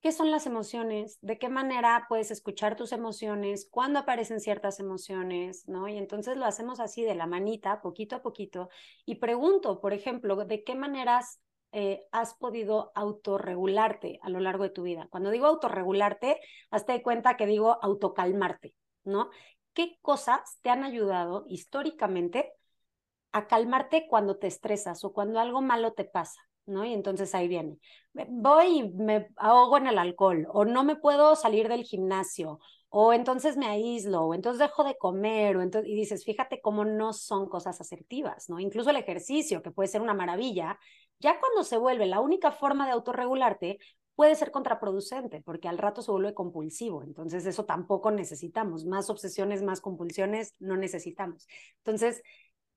[0.00, 1.18] ¿Qué son las emociones?
[1.22, 3.66] ¿De qué manera puedes escuchar tus emociones?
[3.70, 5.66] ¿Cuándo aparecen ciertas emociones?
[5.66, 5.88] ¿No?
[5.88, 8.68] Y entonces lo hacemos así de la manita, poquito a poquito.
[9.06, 11.40] Y pregunto, por ejemplo, ¿de qué maneras
[11.76, 15.08] eh, has podido autorregularte a lo largo de tu vida.
[15.10, 19.30] Cuando digo autorregularte, hazte de cuenta que digo autocalmarte, ¿no?
[19.72, 22.52] ¿Qué cosas te han ayudado históricamente
[23.32, 26.40] a calmarte cuando te estresas o cuando algo malo te pasa?
[26.66, 26.84] ¿no?
[26.84, 27.78] Y entonces ahí viene,
[28.28, 32.58] voy y me ahogo en el alcohol, o no me puedo salir del gimnasio,
[32.88, 36.84] o entonces me aíslo, o entonces dejo de comer, o entonces, y dices, fíjate cómo
[36.84, 38.60] no son cosas asertivas, ¿no?
[38.60, 40.78] Incluso el ejercicio, que puede ser una maravilla,
[41.24, 43.78] ya cuando se vuelve la única forma de autorregularte,
[44.14, 49.62] puede ser contraproducente, porque al rato se vuelve compulsivo, entonces eso tampoco necesitamos, más obsesiones,
[49.62, 51.48] más compulsiones, no necesitamos.
[51.78, 52.22] Entonces,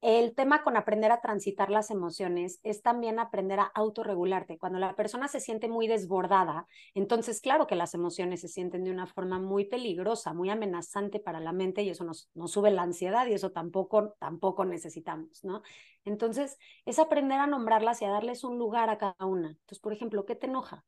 [0.02, 4.60] el tema con aprender a transitar las emociones es también aprender a autorregularte.
[4.60, 8.92] Cuando la persona se siente muy desbordada, entonces claro que las emociones se sienten de
[8.92, 13.26] una forma muy peligrosa, muy amenazante para la mente y eso nos, sube la ansiedad
[13.26, 15.64] y eso tampoco, tampoco necesitamos, ¿no?
[16.06, 19.50] Entonces es aprender a nombrarlas y a darles un lugar a cada una.
[19.50, 20.86] Entonces, por ejemplo, ¿qué te enoja?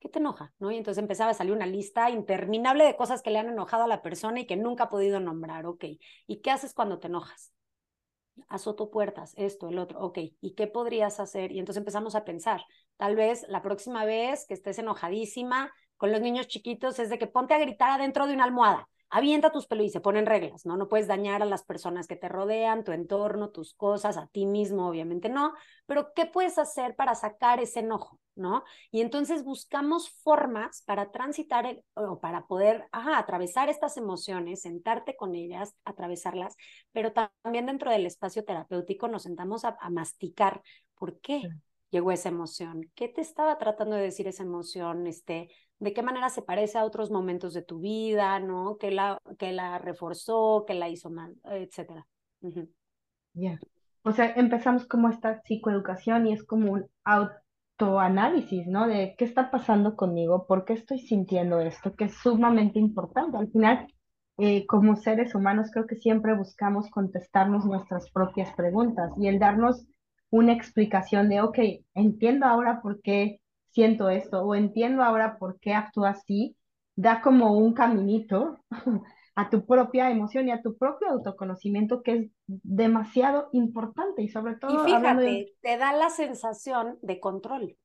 [0.00, 0.54] ¿qué te enoja?
[0.58, 0.70] ¿No?
[0.70, 3.86] Y entonces empezaba a salir una lista interminable de cosas que le han enojado a
[3.86, 5.84] la persona y que nunca ha podido nombrar, ok.
[6.26, 7.52] ¿Y qué haces cuando te enojas?
[8.48, 11.52] Azoto puertas, esto, el otro, ok, ¿y qué podrías hacer?
[11.52, 12.62] Y entonces empezamos a pensar,
[12.96, 17.26] tal vez la próxima vez que estés enojadísima con los niños chiquitos es de que
[17.26, 20.76] ponte a gritar adentro de una almohada, avienta tus pelos y se ponen reglas, ¿no?
[20.76, 24.46] No puedes dañar a las personas que te rodean, tu entorno, tus cosas, a ti
[24.46, 25.52] mismo, obviamente no,
[25.86, 28.20] pero ¿qué puedes hacer para sacar ese enojo?
[28.36, 28.64] ¿no?
[28.90, 35.74] Y entonces buscamos formas para transitar o para poder atravesar estas emociones, sentarte con ellas,
[35.84, 36.56] atravesarlas,
[36.92, 40.62] pero también dentro del espacio terapéutico nos sentamos a, masticar.
[40.94, 41.42] ¿Por qué?
[41.90, 42.90] Llegó esa emoción.
[42.94, 45.06] ¿Qué te estaba tratando de decir esa emoción?
[45.06, 48.76] Este, ¿De qué manera se parece a otros momentos de tu vida, ¿no?
[48.78, 52.06] ¿Qué la, que la reforzó, qué la hizo mal, etcétera?
[53.34, 53.58] Ya.
[54.02, 58.86] O sea, empezamos como esta psicoeducación y es como un autoanálisis, ¿no?
[58.86, 63.36] De qué está pasando conmigo, por qué estoy sintiendo esto, que es sumamente importante.
[63.36, 63.86] Al final,
[64.38, 69.86] eh, como seres humanos, creo que siempre buscamos contestarnos nuestras propias preguntas y el darnos
[70.30, 71.58] una explicación de, ok,
[71.94, 73.40] entiendo ahora por qué
[73.70, 76.56] siento esto o entiendo ahora por qué actúo así,
[76.96, 78.58] da como un caminito
[79.34, 84.56] a tu propia emoción y a tu propio autoconocimiento que es demasiado importante y sobre
[84.56, 84.86] todo...
[84.86, 87.76] Y fíjate, te da la sensación de control.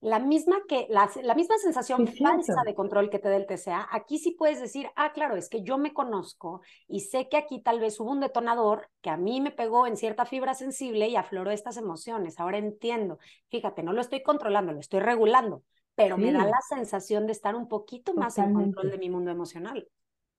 [0.00, 3.88] La misma, que, la, la misma sensación falsa de control que te da el TCA,
[3.90, 7.62] aquí sí puedes decir, ah, claro, es que yo me conozco y sé que aquí
[7.62, 11.16] tal vez hubo un detonador que a mí me pegó en cierta fibra sensible y
[11.16, 12.38] afloró estas emociones.
[12.38, 15.62] Ahora entiendo, fíjate, no lo estoy controlando, lo estoy regulando,
[15.94, 19.30] pero me da la sensación de estar un poquito más en control de mi mundo
[19.30, 19.88] emocional.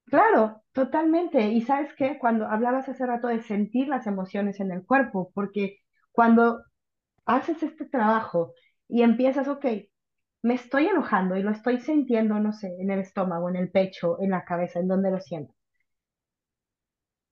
[0.05, 1.49] Claro, totalmente.
[1.49, 5.79] Y sabes qué, cuando hablabas hace rato de sentir las emociones en el cuerpo, porque
[6.11, 6.63] cuando
[7.25, 8.53] haces este trabajo
[8.89, 9.65] y empiezas, ok,
[10.43, 14.17] me estoy enojando y lo estoy sintiendo, no sé, en el estómago, en el pecho,
[14.21, 15.53] en la cabeza, en donde lo siento.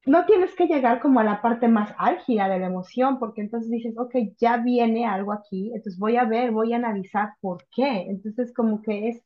[0.06, 3.70] No tienes que llegar como a la parte más álgida de la emoción, porque entonces
[3.72, 8.06] dices, ok, ya viene algo aquí, entonces voy a ver, voy a analizar por qué.
[8.10, 9.22] Entonces como que es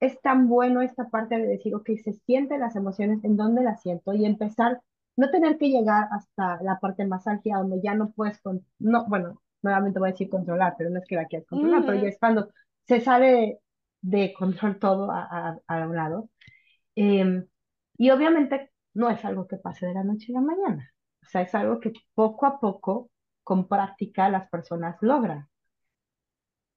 [0.00, 3.82] es tan bueno esta parte de decir, ok, se sienten las emociones, en dónde las
[3.82, 4.80] siento y empezar,
[5.16, 9.06] no tener que llegar hasta la parte más álgida donde ya no puedes, con, no,
[9.08, 12.08] bueno, nuevamente voy a decir controlar, pero no es que la quieras controlar, pero ya
[12.08, 12.48] es cuando
[12.84, 13.60] se sale
[14.00, 16.30] de, control todo a, a, un lado.
[16.94, 17.46] Em,
[17.98, 20.92] y obviamente no es algo que pase de la noche a la mañana,
[21.22, 23.10] o sea, es algo que poco a poco,
[23.42, 25.48] con práctica, las personas logran.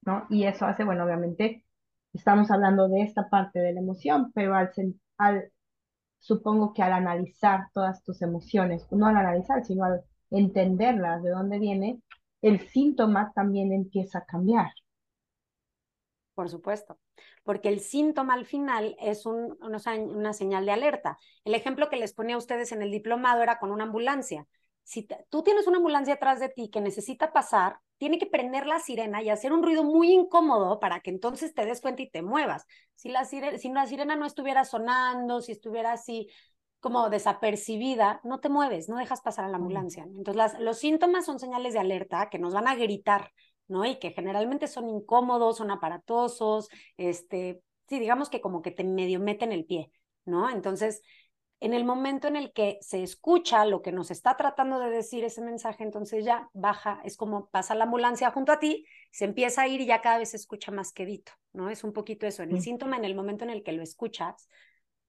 [0.02, 0.26] ¿no?
[0.30, 1.64] Y eso hace, bueno, obviamente
[2.12, 4.70] estamos hablando de esta parte de la emoción, pero al,
[5.18, 5.52] al
[6.18, 11.58] supongo que al analizar todas tus emociones, no al analizar, sino al entenderlas, de dónde
[11.58, 12.00] viene,
[12.42, 14.70] el síntoma también empieza a cambiar.
[16.34, 16.98] Por supuesto,
[17.42, 21.18] porque el síntoma al final es un, una señal de alerta.
[21.44, 24.46] El ejemplo que les ponía a ustedes en el diplomado era con una ambulancia
[24.90, 28.80] si tú tienes una ambulancia atrás de ti que necesita pasar, tiene que prender la
[28.80, 32.22] sirena y hacer un ruido muy incómodo para que entonces te des cuenta y te
[32.22, 32.66] muevas.
[32.96, 36.28] Si la, sirena, si la sirena no estuviera sonando, si estuviera así
[36.80, 40.04] como desapercibida, no te mueves, no dejas pasar a la ambulancia.
[40.04, 43.32] Entonces, los síntomas son señales de alerta que nos van a gritar,
[43.68, 43.84] ¿no?
[43.84, 49.20] Y que generalmente son incómodos, son aparatosos, este, sí, digamos que como que te medio
[49.20, 49.92] meten el pie,
[50.24, 50.50] ¿no?
[50.50, 51.02] Entonces,
[51.60, 55.24] en el momento en el que se escucha lo que nos está tratando de decir
[55.24, 59.62] ese mensaje, entonces ya baja, es como pasa la ambulancia junto a ti, se empieza
[59.62, 61.68] a ir y ya cada vez se escucha más quedito, ¿no?
[61.68, 62.42] Es un poquito eso.
[62.42, 64.48] En el síntoma, en el momento en el que lo escuchas,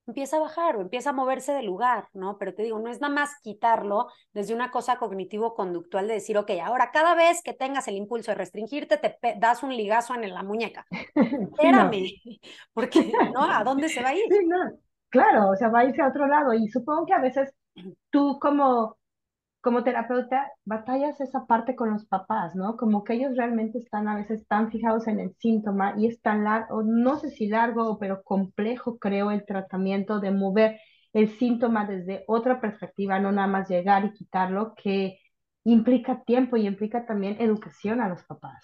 [0.08, 2.38] empieza a bajar o empieza a moverse del lugar, ¿no?
[2.38, 6.52] Pero te digo, no es nada más quitarlo desde una cosa cognitivo-conductual de decir, ok,
[6.64, 10.44] ahora cada vez que tengas el impulso de restringirte, te das un ligazo en la
[10.44, 10.86] muñeca.
[11.16, 12.06] Espérame,
[12.74, 13.44] porque, ¿no?
[13.44, 14.26] ¿A dónde se va a ir?
[15.10, 17.54] Claro, o sea, va a irse a otro lado y supongo que a veces
[18.10, 18.98] tú como,
[19.62, 22.78] como terapeuta batallas esa parte con los papás, ¿no?
[22.78, 26.44] Como que ellos realmente están a veces tan fijados en el síntoma y es tan
[26.44, 30.80] largo, no sé si largo, pero complejo creo el tratamiento de mover
[31.14, 35.20] el síntoma desde otra perspectiva, no nada más llegar y quitarlo, que
[35.64, 38.64] implica tiempo y implica también educación a los papás.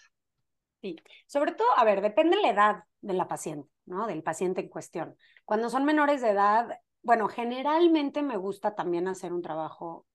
[0.81, 0.95] Sí,
[1.27, 4.07] sobre todo, a ver, depende de la edad de la paciente, ¿no?
[4.07, 5.15] Del paciente en cuestión.
[5.45, 10.06] Cuando son menores de edad, bueno, generalmente me gusta también hacer un trabajo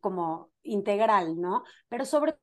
[0.00, 1.64] como integral, ¿no?
[1.88, 2.36] Pero sobre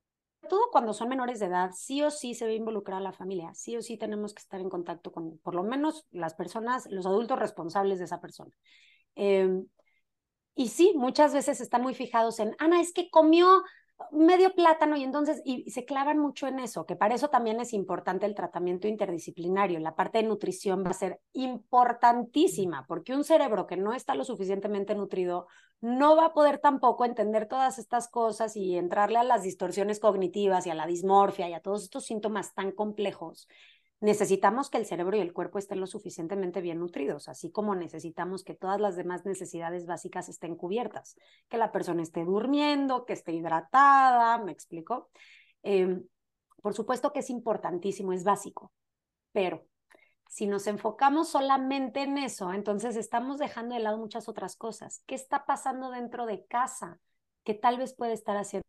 [0.48, 3.76] todo cuando son menores de edad, sí o sí se ve involucrada la familia, sí
[3.76, 7.38] o sí tenemos que estar en contacto con, por lo menos, las personas, los adultos
[7.38, 8.52] responsables de esa persona.
[9.14, 9.66] Em,
[10.54, 13.62] y sí, muchas veces están muy fijados en, Ana, es que comió
[14.10, 17.72] medio plátano y entonces y se clavan mucho en eso, que para eso también es
[17.72, 19.78] importante el tratamiento interdisciplinario.
[19.78, 24.24] La parte de nutrición va a ser importantísima porque un cerebro que no está lo
[24.24, 25.46] suficientemente nutrido
[25.82, 30.66] no va a poder tampoco entender todas estas cosas y entrarle a las distorsiones cognitivas
[30.66, 33.48] y a la dismorfia y a todos estos síntomas tan complejos
[34.02, 38.42] necesitamos que el cerebro y el cuerpo estén lo suficientemente bien nutridos, así como necesitamos
[38.42, 41.14] que todas las demás necesidades básicas estén cubiertas,
[41.48, 45.08] que la persona esté durmiendo, que esté hidratada, ¿me explico?
[45.62, 46.02] Em,
[46.62, 48.72] por supuesto que es importantísimo, es básico,
[49.30, 49.68] pero
[50.32, 55.02] si nos enfocamos solamente en eso, entonces estamos dejando de lado muchas otras cosas.
[55.06, 56.98] ¿Qué está pasando dentro de casa
[57.44, 58.66] que tal vez puede estar haciendo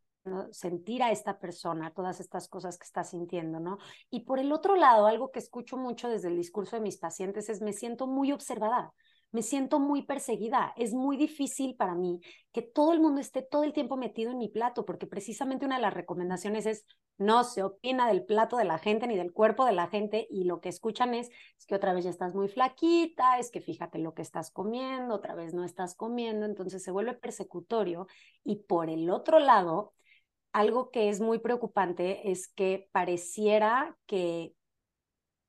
[0.51, 3.77] sentir a esta persona, todas estas cosas que está sintiendo, ¿no?
[4.09, 7.47] Y por el otro lado, algo que escucho mucho desde el discurso de mis pacientes
[7.47, 8.91] es me siento muy observada
[9.33, 10.73] me siento muy perseguida.
[10.77, 12.21] Es muy difícil para mí
[12.53, 15.75] que todo el mundo esté todo el tiempo metido en mi plato, porque precisamente una
[15.75, 16.85] de las recomendaciones es
[17.17, 20.45] no se opina del plato de la gente ni del cuerpo de la gente y
[20.45, 23.99] lo que escuchan es, es que otra vez ya estás muy flaquita, es que fíjate
[23.99, 28.07] lo que estás comiendo, otra vez no estás comiendo, entonces se vuelve persecutorio
[28.43, 29.93] y por el otro lado,
[30.51, 34.53] algo que es muy preocupante es que pareciera que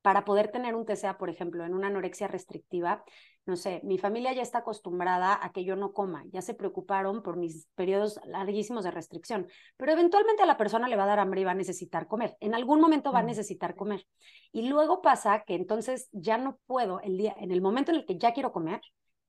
[0.03, 3.05] para poder tener un TCA, por ejemplo, en una anorexia restrictiva,
[3.47, 7.23] no sé, mi familia ya está acostumbrada a que yo no coma, ya se preocuparon
[7.23, 11.19] por mis periodos larguísimos de restricción, pero eventualmente a la persona le va a dar
[11.19, 14.07] hambre y va a necesitar comer, en algún momento va a necesitar comer.
[14.53, 18.07] Y luego pasa que entonces ya no puedo, el día, en el momento en el
[18.07, 18.81] que ya quiero comer,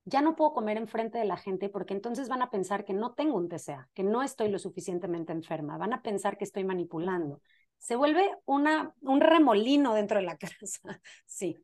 [0.05, 3.13] ya no puedo comer enfrente de la gente porque entonces van a pensar que no
[3.13, 7.41] tengo un TCA, que no estoy lo suficientemente enferma, van a pensar que estoy manipulando.
[7.79, 11.57] Se vuelve una, un remolino dentro de la casa, sí.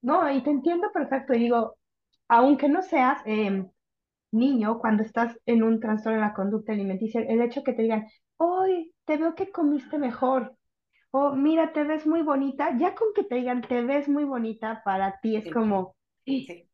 [0.00, 1.34] No, y te entiendo perfecto.
[1.34, 1.76] Y digo,
[2.28, 3.68] aunque no seas em,
[4.32, 8.06] niño, cuando estás en un trastorno de la conducta alimenticia, el hecho que te digan,
[8.36, 10.56] hoy te veo que comiste mejor,
[11.10, 14.82] o mira, te ves muy bonita, ya con que te digan, te ves muy bonita,
[14.84, 16.68] para ti es como, sí.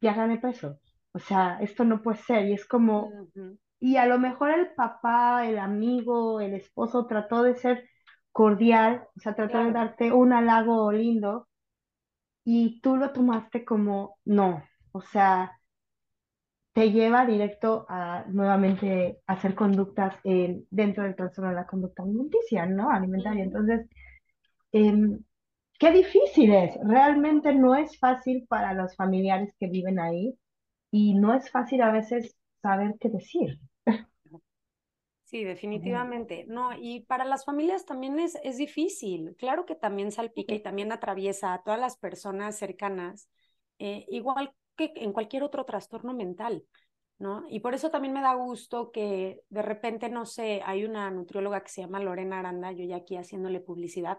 [0.00, 0.78] ya gané peso.
[1.12, 2.46] O sea, esto no puede ser.
[2.46, 3.10] Y es como,
[3.80, 7.88] y a lo mejor el papá, el amigo, el esposo trató de ser
[8.32, 11.48] cordial, o sea, trató de darte un halago lindo,
[12.44, 15.60] y tú lo tomaste como, no, o sea,
[16.72, 20.14] te lleva directo a nuevamente hacer conductas
[20.70, 22.90] dentro del trastorno de la conducta alimenticia, ¿no?
[22.90, 23.44] Alimentaria.
[23.44, 23.88] Entonces,
[24.72, 25.20] em,
[25.78, 26.76] qué difícil es.
[26.84, 30.38] Realmente no es fácil para los familiares que viven ahí
[30.92, 33.58] y no es fácil a veces saber qué decir.
[35.24, 36.44] Sí, definitivamente.
[36.48, 39.36] No, y para las familias también es, es difícil.
[39.38, 43.28] Claro que también salpica y también atraviesa a todas las personas cercanas,
[43.78, 44.52] eh, igual
[44.88, 46.64] que en cualquier otro trastorno mental,
[47.18, 47.44] ¿no?
[47.48, 51.62] Y por eso también me da gusto que de repente, no sé, hay una nutrióloga
[51.62, 54.18] que se llama Lorena Aranda, yo ya aquí haciéndole publicidad,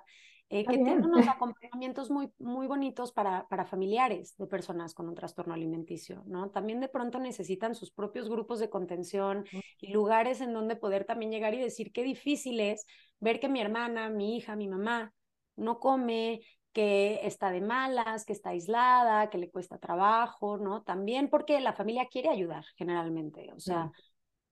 [0.50, 5.15] eh, que tiene unos acompañamientos muy, muy bonitos para, para familiares de personas con un
[5.15, 6.52] trastorno alimenticio, ¿no?
[6.52, 9.45] También de pronto necesitan sus propios grupos de contención
[9.80, 12.86] y lugares en donde poder también llegar y decir qué difícil es
[13.19, 15.13] ver que mi hermana, mi hija, mi mamá
[15.56, 16.41] no come,
[16.73, 20.84] que está de malas, que está aislada, que le cuesta trabajo, ¿no?
[20.84, 23.91] También porque la familia quiere ayudar generalmente, o sea,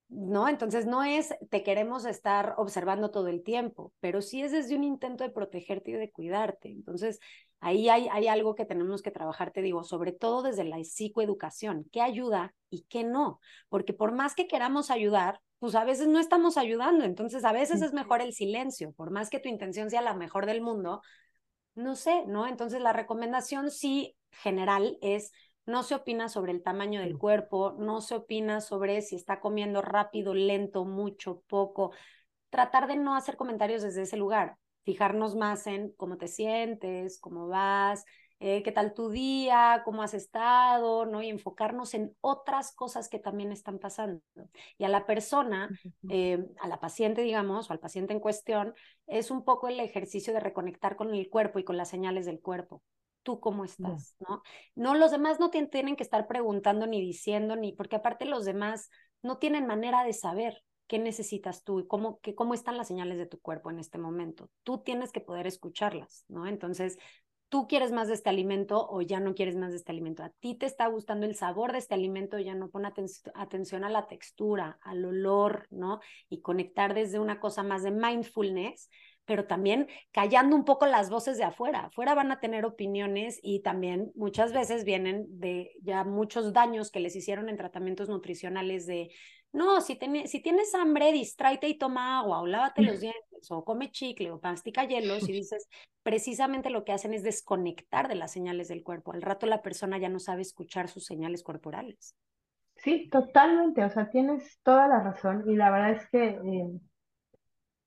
[0.10, 0.48] ¿no?
[0.48, 4.84] Entonces no es te queremos estar observando todo el tiempo, pero sí es desde un
[4.84, 6.70] intento de protegerte y de cuidarte.
[6.70, 7.20] Entonces
[7.60, 11.86] ahí hay, hay algo que tenemos que trabajar, te digo, sobre todo desde la psicoeducación,
[11.92, 16.20] qué ayuda y qué no, porque por más que queramos ayudar, pues a veces no
[16.20, 20.02] estamos ayudando, entonces a veces es mejor el silencio, por más que tu intención sea
[20.02, 21.02] la mejor del mundo,
[21.80, 22.48] no sé, ¿no?
[22.48, 25.32] Entonces la recomendación sí general es
[25.66, 29.82] no se opina sobre el tamaño del cuerpo, no se opina sobre si está comiendo
[29.82, 31.92] rápido, lento, mucho, poco.
[32.50, 37.48] Tratar de no hacer comentarios desde ese lugar, fijarnos más en cómo te sientes, cómo
[37.48, 38.04] vas,
[38.40, 41.22] eh, qué tal tu día, cómo has estado, ¿no?
[41.22, 44.22] Y enfocarnos en otras cosas que también están pasando.
[44.78, 45.70] Y a la persona,
[46.10, 48.74] eh, a la paciente, digamos, o al paciente en cuestión,
[49.08, 52.40] es un poco el ejercicio de reconectar con el cuerpo y con las señales del
[52.40, 52.82] cuerpo.
[53.24, 54.42] Tú cómo estás, ¿no?
[54.76, 58.90] No, los demás no tienen que estar preguntando ni diciendo, ni, porque aparte los demás
[59.22, 63.18] no tienen manera de saber qué necesitas tú y cómo, que, cómo están las señales
[63.18, 64.50] de tu cuerpo en este momento.
[64.64, 66.48] Tú tienes que poder escucharlas, ¿no?
[66.48, 66.98] Entonces,
[67.50, 70.24] tú quieres más de este alimento o ya no quieres más de este alimento.
[70.24, 73.90] A ti te está gustando el sabor de este alimento, ya no pon atención a
[73.90, 76.00] la textura, al olor, ¿no?
[76.30, 78.90] Y conectar desde una cosa más de mindfulness,
[79.26, 81.86] pero también callando un poco las voces de afuera.
[81.86, 87.00] Afuera van a tener opiniones y también muchas veces vienen de ya muchos daños que
[87.00, 89.12] les hicieron en tratamientos nutricionales de
[89.52, 93.92] no, si, si tienes hambre, distráete y toma agua, o lávate los dientes, o come
[93.92, 95.68] chicle, o mastica hielos, y dices,
[96.04, 99.14] precisamente lo que hacen es desconectar de las señales del cuerpo.
[99.14, 102.16] Al rato la persona ya no sabe escuchar sus señales corporales.
[102.76, 106.80] Sí, totalmente, o sea, tienes toda la razón, y la verdad es que eh,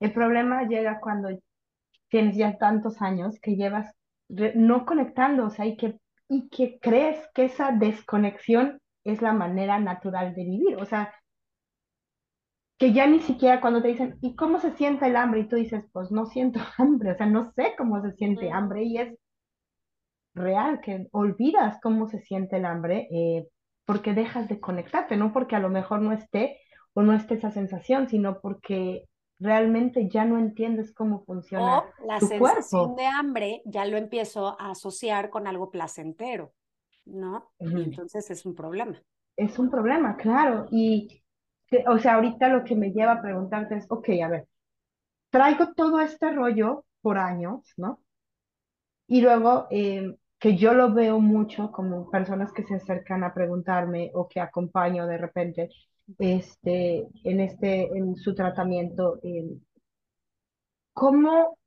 [0.01, 1.29] el problema llega cuando
[2.09, 3.95] tienes ya tantos años que llevas
[4.29, 5.99] no conectando, o sea, y que,
[6.29, 11.15] y que crees que esa desconexión es la manera natural de vivir, o sea,
[12.83, 15.43] que ya ni siquiera cuando te dicen, ¿y cómo se siente el hambre?
[15.43, 18.83] Y tú dices, pues no siento hambre, o sea, no sé cómo se siente hambre
[18.83, 19.17] y es
[20.35, 23.47] real que olvidas cómo se siente el hambre eh,
[23.85, 26.59] porque dejas de conectarte, no porque a lo mejor no esté
[26.93, 29.05] o no esté esa sensación, sino porque
[29.39, 33.01] realmente ya no entiendes cómo funciona o la tu sensación cuerpo.
[33.01, 36.53] de hambre ya lo empiezo a asociar con algo placentero,
[37.05, 37.49] ¿no?
[37.61, 39.01] Y entonces es un problema.
[39.37, 40.67] Es un problema, claro.
[40.73, 41.22] Y,
[41.89, 44.49] o sea, ahorita lo que me lleva a preguntarte es, ok, a ver,
[45.31, 48.01] traigo todo este rollo por años, ¿no?
[49.07, 54.11] Y luego, eh, que yo lo veo mucho como personas que se acercan a preguntarme
[54.15, 55.71] o que acompaño de repente,
[56.19, 59.45] este, en este, en su tratamiento, eh,
[60.95, 61.59] ¿cómo,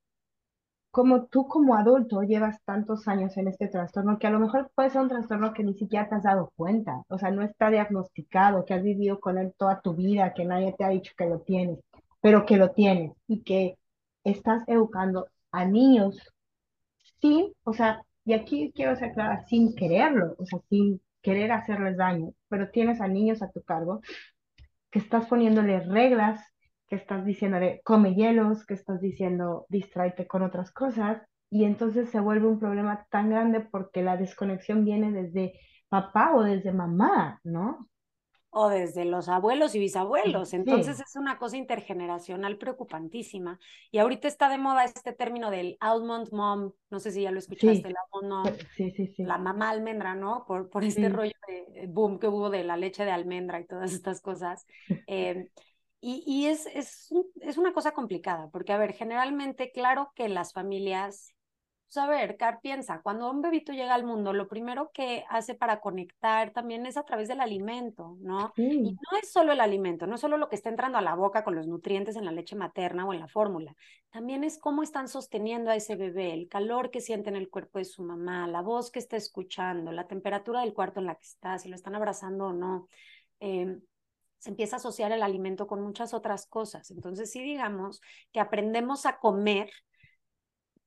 [0.95, 4.91] cómo tú como adulto llevas tantos años en este trastorno que a lo mejor puede
[4.91, 8.63] ser un trastorno que ni siquiera te has dado cuenta, o sea, no está diagnosticado,
[8.63, 11.41] que has vivido con él toda tu vida, que nadie te ha dicho que lo
[11.41, 11.79] tienes,
[12.21, 13.77] pero que lo tienes y que
[14.23, 16.17] estás educando a niños
[17.19, 21.97] sin, o sea, y aquí quiero ser clara, sin quererlo, o sea, sin querer hacerles
[21.97, 23.99] daño, pero tienes a niños a tu cargo
[24.91, 26.39] que estás poniéndole reglas,
[26.87, 32.19] que estás diciéndole come hielos, que estás diciendo distráete con otras cosas, y entonces se
[32.19, 35.59] vuelve un problema tan grande porque la desconexión viene desde
[35.89, 37.87] papá o desde mamá, ¿no?
[38.57, 40.53] O desde los abuelos y bisabuelos.
[40.53, 41.03] Entonces Sí.
[41.05, 43.59] es una cosa intergeneracional preocupantísima.
[43.91, 46.71] Y ahorita está de moda este término del almond mom.
[46.89, 47.83] No sé si ya lo escuchaste, Sí.
[47.85, 48.53] el almond mom.
[48.75, 49.23] Sí, sí, sí.
[49.23, 50.45] la mamá almendra, ¿no?
[50.47, 53.93] Por, por este rollo de boom que hubo de la leche de almendra y todas
[53.93, 54.65] estas cosas.
[55.07, 55.49] Eh,
[56.07, 57.09] y y es, es,
[57.41, 61.33] es una cosa complicada, porque, a ver, generalmente, claro que las familias,
[61.87, 65.55] pues, a ver, Car piensa, cuando un bebito llega al mundo, lo primero que hace
[65.55, 68.53] para conectar también es a través del alimento, ¿no?
[68.55, 71.15] Y no es solo el alimento, no es solo lo que está entrando a la
[71.15, 73.75] boca con los nutrientes en la leche materna o en la fórmula,
[74.11, 77.79] también es cómo están sosteniendo a ese bebé, el calor que siente en el cuerpo
[77.79, 81.25] de su mamá, la voz que está escuchando, la temperatura del cuarto en la que
[81.25, 82.87] está, si lo están abrazando o no.
[83.39, 83.79] Eh,
[84.39, 86.91] se empieza a asociar el alimento con muchas otras cosas.
[86.91, 89.69] Entonces, sí digamos que aprendemos a comer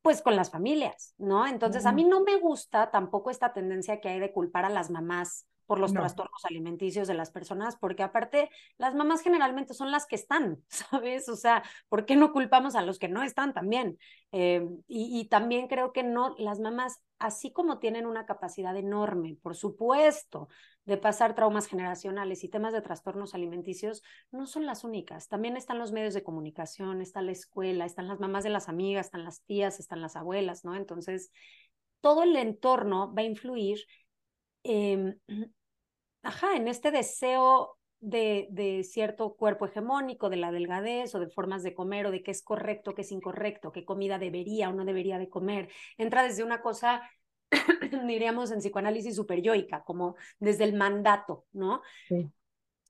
[0.03, 1.47] pues con las familias, ¿no?
[1.47, 4.91] Entonces, a mí no me gusta tampoco esta tendencia que hay de culpar a las
[4.91, 6.01] mamás por los No.
[6.01, 11.29] trastornos alimenticios de las personas, porque aparte las mamás generalmente son las que están, ¿sabes?
[11.29, 13.99] O sea, ¿por qué no culpamos a los que no están también?
[14.33, 19.37] Eh, y, y también creo que no, las mamás, así como tienen una capacidad enorme,
[19.43, 20.49] por supuesto,
[20.85, 25.29] de pasar traumas generacionales y temas de trastornos alimenticios, no son las únicas.
[25.29, 29.07] También están los medios de comunicación, está la escuela, están las mamás de las amigas,
[29.07, 30.75] están las tías, están las abuelas, ¿no?
[30.75, 31.31] Entonces,
[32.01, 33.81] todo el entorno va a influir,
[34.65, 35.17] eh,
[36.29, 41.63] ajá, en este deseo de, de, cierto cuerpo hegemónico, de la delgadez o de formas
[41.63, 44.85] de comer o de qué es correcto, qué es incorrecto, qué comida debería o no
[44.85, 45.69] debería de comer.
[45.97, 47.03] Entra desde una cosa
[48.07, 51.83] diríamos en psicoanálisis superyoica, como desde el mandato, ¿no?
[52.09, 52.31] Sí.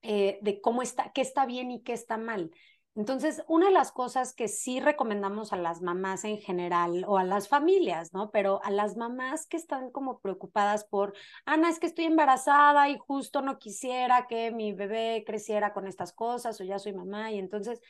[0.03, 2.51] Eh, de cómo está, qué está bien y qué está mal.
[2.95, 7.23] Entonces, una de las cosas que sí recomendamos a las mamás en general o a
[7.23, 8.31] las familias, ¿no?
[8.33, 11.15] Pero a las mamás que están como preocupadas por,
[11.45, 16.13] Ana, es que estoy embarazada y justo no quisiera que mi bebé creciera con estas
[16.13, 17.81] cosas o ya soy mamá y entonces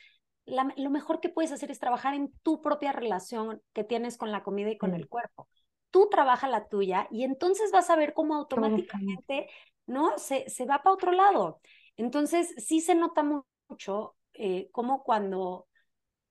[0.45, 4.31] la, lo mejor que puedes hacer es trabajar en tu propia relación que tienes con
[4.31, 5.47] la comida y con el cuerpo.
[5.91, 9.49] Tú trabaja la tuya y entonces vas a ver cómo automáticamente,
[9.87, 10.17] ¿no?
[10.17, 11.61] Se, se va para otro lado.
[11.95, 13.23] Entonces, sí se nota
[13.69, 15.67] mucho eh, cómo cuando,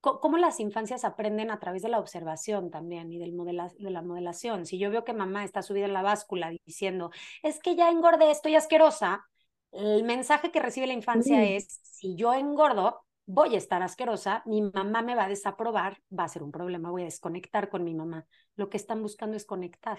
[0.01, 4.03] cómo las infancias aprenden a través de la observación también y del modela, de la
[4.03, 4.67] modelación.
[4.67, 7.11] Si yo veo que mamá está subida en la báscula diciendo,
[7.43, 9.25] es que ya engordé, estoy asquerosa,
[9.73, 11.55] el mensaje que recibe la infancia Sí.
[11.55, 16.25] es, si yo engordo, voy a estar asquerosa, mi mamá me va a desaprobar, va
[16.25, 18.27] a ser un problema, voy a desconectar con mi mamá.
[18.57, 19.99] Lo que están buscando es conectar,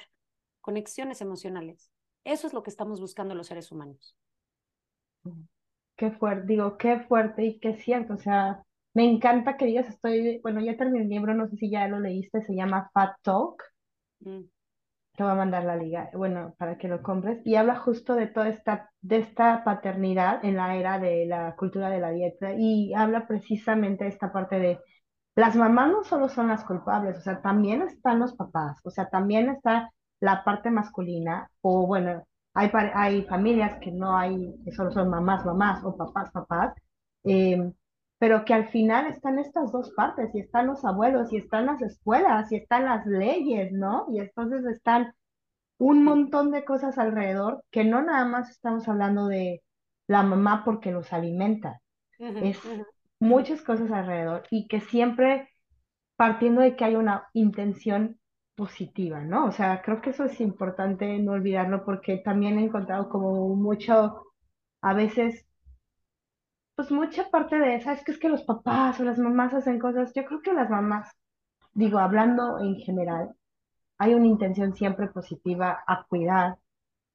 [0.61, 1.91] conexiones emocionales.
[2.23, 4.15] Eso es lo que estamos buscando los seres humanos.
[5.99, 8.13] Qué fuerte, digo, qué fuerte y qué cierto.
[8.13, 11.69] O sea, me encanta que digas, estoy, bueno, ya terminé el libro, no sé si
[11.69, 13.61] ya lo leíste, se llama Fat Talk.
[14.21, 14.43] Mm.
[15.17, 17.41] Te voy a mandar la liga, bueno, para que lo compres.
[17.45, 21.89] Y habla justo de toda esta, de esta paternidad en la era de la cultura
[21.89, 22.53] de la dieta.
[22.57, 24.79] Y habla precisamente de esta parte de
[25.35, 29.09] las mamás no solo son las culpables, o sea, también están los papás, o sea,
[29.09, 32.25] también está la parte masculina, o bueno,
[32.59, 36.73] hay, hay familias que no hay, que solo son mamás, mamás, o papás, papás,
[37.23, 37.71] eh,
[38.17, 41.81] pero que al final están estas dos partes, y están los abuelos, y están las
[41.81, 44.07] escuelas, y están las leyes, ¿no?
[44.11, 45.13] Y entonces están
[45.77, 49.63] un montón de cosas alrededor que no nada más estamos hablando de
[50.07, 51.79] la mamá porque los alimenta,
[52.17, 52.59] es
[53.19, 55.49] muchas cosas alrededor y que siempre
[56.17, 58.18] partiendo de que hay una intención
[58.59, 59.45] positiva, ¿no?
[59.45, 64.25] O sea, creo que eso es importante no olvidarlo porque también he encontrado como mucho,
[64.81, 65.45] a veces
[66.75, 69.79] pues mucha parte de esa es que es que los papás o las mamás hacen
[69.79, 71.09] cosas, yo creo que las mamás,
[71.73, 73.35] digo, hablando en general,
[73.97, 76.57] hay una intención siempre positiva a cuidar,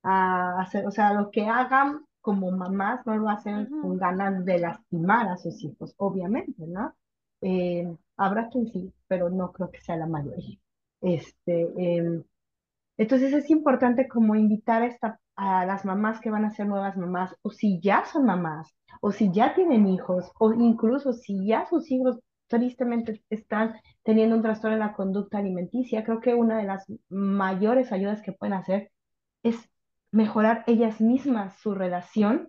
[0.02, 4.58] a hacer, o sea, lo que hagan como mamás no lo hacen con ganas de
[4.60, 6.94] lastimar a sus hijos, obviamente, ¿no?
[7.42, 7.86] Eh,
[8.16, 10.58] habrá quien sí, pero no creo que sea la mayoría.
[11.04, 12.24] Este, em,
[12.96, 16.96] entonces es importante como invitar a, esta, a las mamás que van a ser nuevas
[16.96, 21.66] mamás, o si ya son mamás, o si ya tienen hijos, o incluso si ya
[21.66, 26.64] sus hijos tristemente están teniendo un trastorno en la conducta alimenticia, creo que una de
[26.64, 28.90] las mayores ayudas que pueden hacer
[29.42, 29.56] es
[30.10, 32.48] mejorar ellas mismas su relación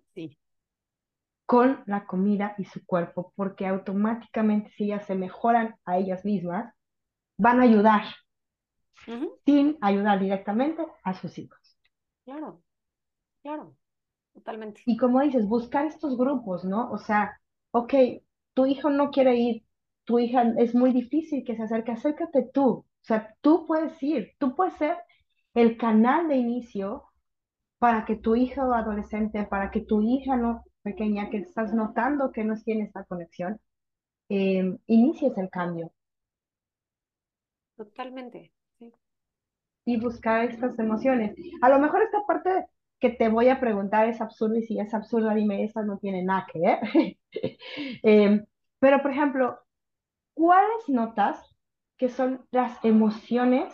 [1.45, 6.73] con la comida y su cuerpo, porque automáticamente si ellas se mejoran a ellas mismas,
[7.37, 8.03] van a ayudar
[9.45, 11.59] sin ayudar directamente a sus hijos.
[12.25, 12.61] Claro,
[13.41, 13.75] claro,
[14.33, 14.81] totalmente.
[14.85, 16.91] Y como dices, buscar estos grupos, ¿no?
[16.91, 17.39] O sea,
[17.71, 17.93] ok,
[18.53, 19.63] tu hijo no quiere ir,
[20.05, 22.67] tu hija es muy difícil que se acerque, acércate tú.
[22.69, 24.97] O sea, tú puedes ir, tú puedes ser
[25.53, 27.03] el canal de inicio
[27.79, 32.31] para que tu hija o adolescente, para que tu hija no pequeña, que estás notando
[32.31, 33.59] que no tiene esta conexión,
[34.29, 35.91] eh, inicies el cambio.
[37.77, 38.51] Totalmente
[39.85, 41.35] y buscar estas emociones.
[41.61, 42.65] A lo mejor esta parte
[42.99, 46.23] que te voy a preguntar es absurda y si es absurda, dime, esa no tiene
[46.23, 46.79] nada que ver.
[48.03, 48.45] Em,
[48.79, 49.59] pero, por ejemplo,
[50.33, 51.37] ¿cuáles notas
[51.97, 53.73] que son las emociones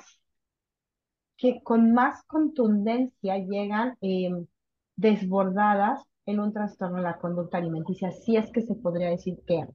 [1.37, 4.47] que con más contundencia llegan em,
[4.95, 9.65] desbordadas en un trastorno de la conducta alimenticia, si es que se podría decir que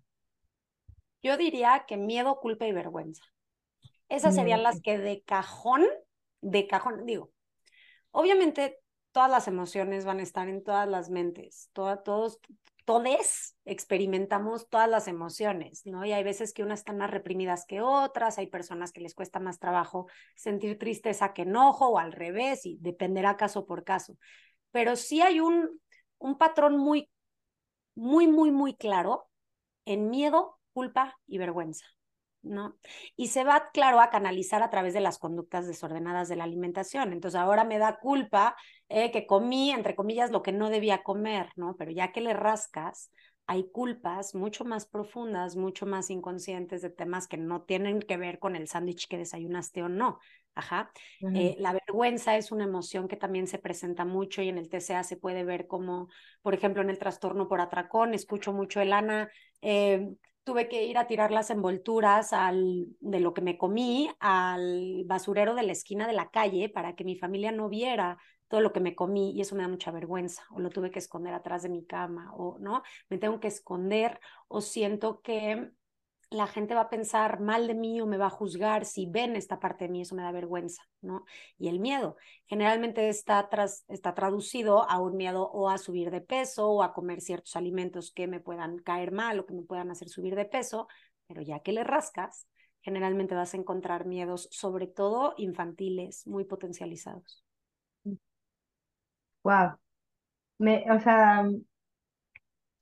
[1.22, 3.24] Yo diría que miedo, culpa y vergüenza.
[4.08, 5.82] Esas serían las que de cajón
[6.50, 7.32] de cajón, digo,
[8.12, 8.78] obviamente
[9.12, 12.38] todas las emociones van a estar en todas las mentes, todos, todos
[13.64, 16.04] experimentamos todas las emociones, ¿no?
[16.04, 19.40] Y hay veces que unas están más reprimidas que otras, hay personas que les cuesta
[19.40, 24.16] más trabajo sentir tristeza que enojo o al revés, y dependerá caso por caso.
[24.70, 25.80] Pero sí hay un,
[26.18, 27.10] un patrón muy,
[27.96, 29.28] muy, muy, muy claro
[29.84, 31.86] en miedo, culpa y vergüenza.
[32.46, 32.76] ¿No?
[33.16, 37.12] Y se va, claro, a canalizar a través de las conductas desordenadas de la alimentación.
[37.12, 38.56] Entonces ahora me da culpa
[38.88, 41.76] eh, que comí, entre comillas, lo que no debía comer, ¿no?
[41.76, 43.10] Pero ya que le rascas,
[43.46, 48.38] hay culpas mucho más profundas, mucho más inconscientes de temas que no tienen que ver
[48.38, 50.18] con el sándwich que desayunaste o no.
[50.56, 50.90] Ajá.
[51.34, 55.04] Eh, la vergüenza es una emoción que también se presenta mucho y en el TCA
[55.04, 56.08] se puede ver como,
[56.40, 59.30] por ejemplo, en el trastorno por atracón, escucho mucho el Ana,
[59.60, 60.08] eh,
[60.46, 65.56] tuve que ir a tirar las envolturas al, de lo que me comí al basurero
[65.56, 68.16] de la esquina de la calle para que mi familia no viera
[68.46, 71.00] todo lo que me comí y eso me da mucha vergüenza o lo tuve que
[71.00, 75.72] esconder atrás de mi cama o no, me tengo que esconder o siento que
[76.30, 79.36] la gente va a pensar mal de mí o me va a juzgar si ven
[79.36, 81.24] esta parte de mí, eso me da vergüenza, ¿no?
[81.58, 82.16] Y el miedo
[82.46, 86.92] generalmente está, tras, está traducido a un miedo o a subir de peso o a
[86.92, 90.44] comer ciertos alimentos que me puedan caer mal o que me puedan hacer subir de
[90.44, 90.88] peso,
[91.26, 92.46] pero ya que le rascas,
[92.82, 97.44] generalmente vas a encontrar miedos, sobre todo infantiles, muy potencializados.
[99.42, 99.78] Wow.
[100.58, 101.48] Me, o sea,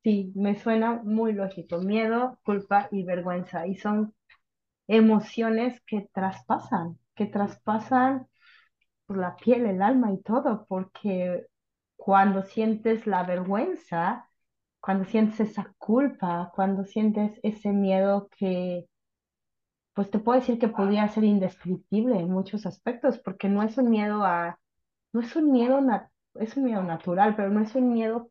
[0.04, 1.78] Sí, me suena muy lógico.
[1.78, 3.66] Miedo, culpa y vergüenza.
[3.66, 4.14] Y son
[4.88, 8.28] emociones que traspasan, que traspasan
[9.06, 11.46] por la piel, el alma y todo, porque
[11.96, 14.30] cuando sientes la vergüenza,
[14.80, 18.88] cuando sientes esa culpa, cuando sientes ese miedo que,
[19.94, 23.90] pues te puedo decir que podría ser indescriptible en muchos aspectos, porque no es un
[23.90, 24.58] miedo a,
[25.12, 25.80] no es un miedo,
[26.36, 28.30] es un miedo natural, pero no es un miedo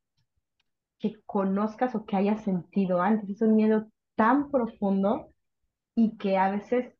[1.04, 3.30] que conozcas o que hayas sentido antes.
[3.30, 5.28] Es un miedo tan profundo
[5.96, 6.94] y que a veces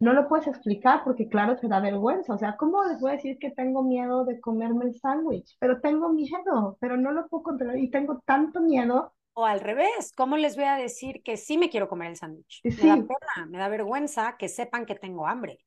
[0.00, 2.34] no lo puedes explicar porque claro, te da vergüenza.
[2.34, 5.56] O sea, ¿cómo les voy a decir que tengo miedo de comerme el sándwich?
[5.60, 9.14] Pero tengo miedo, pero no lo puedo controlar y tengo tanto miedo.
[9.34, 12.62] O al revés, ¿cómo les voy a decir que sí me quiero comer el sándwich?
[12.64, 15.60] Me da pena, me da vergüenza que sepan que tengo hambre.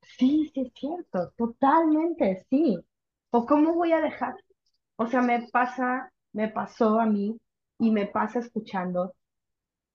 [0.00, 2.78] Sí, sí es cierto, totalmente, sí.
[3.32, 4.34] ¿O cómo voy a dejar?
[4.96, 7.38] O sea, me pasa me pasó a mí
[7.78, 9.14] y me pasa escuchando,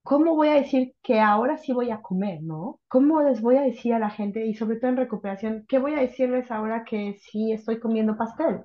[0.02, 2.80] ¿cómo voy a decir que ahora sí voy a comer, no?
[2.88, 5.94] ¿Cómo les voy a decir a la gente, y sobre todo en recuperación, qué voy
[5.94, 8.62] a decirles ahora que sí estoy comiendo pastel?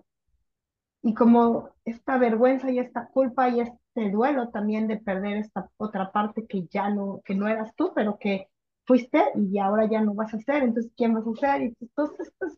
[1.01, 6.11] Y como esta vergüenza y esta culpa y este duelo también de perder esta otra
[6.11, 8.47] parte que ya no, que no eras tú, pero que
[8.85, 11.61] fuiste y ahora ya no vas a ser, entonces ¿quién vas a ser?
[11.63, 12.57] Y entonces, pues,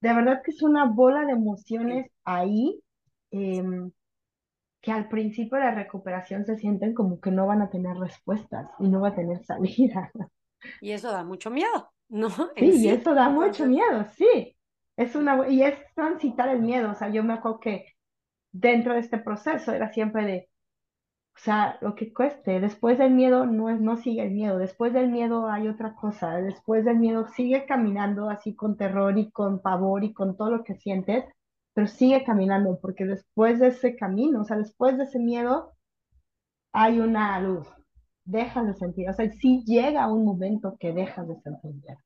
[0.00, 2.82] de verdad que es una bola de emociones ahí.
[3.30, 3.62] Eh,
[4.80, 8.68] que al principio de la recuperación se sienten como que no van a tener respuestas
[8.78, 10.10] y no va a tener salida.
[10.80, 12.28] Y eso da mucho miedo, ¿no?
[12.56, 14.56] Sí, y eso da mucho miedo, sí.
[14.96, 17.86] Es una, y es transitar el miedo, o sea, yo me acuerdo que
[18.52, 20.48] dentro de este proceso era siempre de,
[21.36, 24.92] o sea, lo que cueste, después del miedo no es, no sigue el miedo, después
[24.92, 29.62] del miedo hay otra cosa, después del miedo sigue caminando así con terror y con
[29.62, 31.24] pavor y con todo lo que sientes,
[31.80, 35.72] pero sigue caminando, porque después de ese camino, o sea, después de ese miedo,
[36.72, 37.66] hay una luz,
[38.24, 41.96] dejas de sentir, o sea, sí llega un momento que dejas de sentir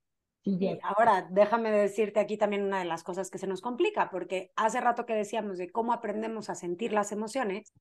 [0.44, 0.86] Sí llega.
[0.86, 4.80] Ahora, déjame decirte aquí también una de las cosas que se nos complica, porque hace
[4.80, 7.72] rato que decíamos de cómo aprendemos a sentir las emociones,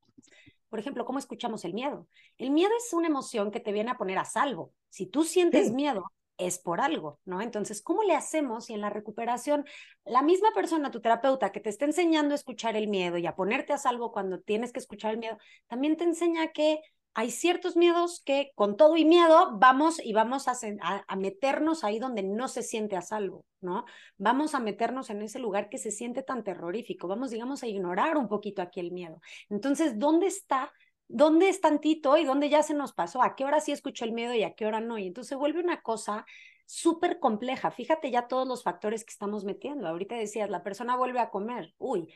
[0.69, 2.07] por ejemplo, ¿cómo escuchamos el miedo?
[2.39, 4.73] El miedo es una emoción que te viene a poner a salvo.
[4.89, 6.05] Si tú sientes miedo,
[6.37, 7.41] es por algo, ¿no?
[7.41, 9.65] Entonces, ¿cómo le hacemos si en la recuperación
[10.05, 13.35] la misma persona, tu terapeuta, que te está enseñando a escuchar el miedo y a
[13.35, 16.81] ponerte a salvo cuando tienes que escuchar el miedo, también te enseña que
[17.15, 20.53] hay ciertos miedos que con todo y miedo vamos y vamos a,
[21.07, 23.85] a, meternos ahí donde no se siente a salvo, ¿no?
[24.17, 28.17] Vamos a meternos en ese lugar que se siente tan terrorífico, vamos, digamos, a ignorar
[28.17, 29.21] un poquito aquí el miedo.
[29.49, 30.71] Entonces, ¿dónde está?
[31.07, 33.21] ¿Dónde es tantito y dónde ya se nos pasó?
[33.21, 34.97] ¿A qué hora sí escucho el miedo y a qué hora no?
[34.97, 36.25] Y entonces se vuelve una cosa
[36.65, 37.71] súper compleja.
[37.71, 39.87] Fíjate ya todos los factores que estamos metiendo.
[39.87, 41.73] Ahorita decías, la persona vuelve a comer.
[41.77, 42.11] Uy,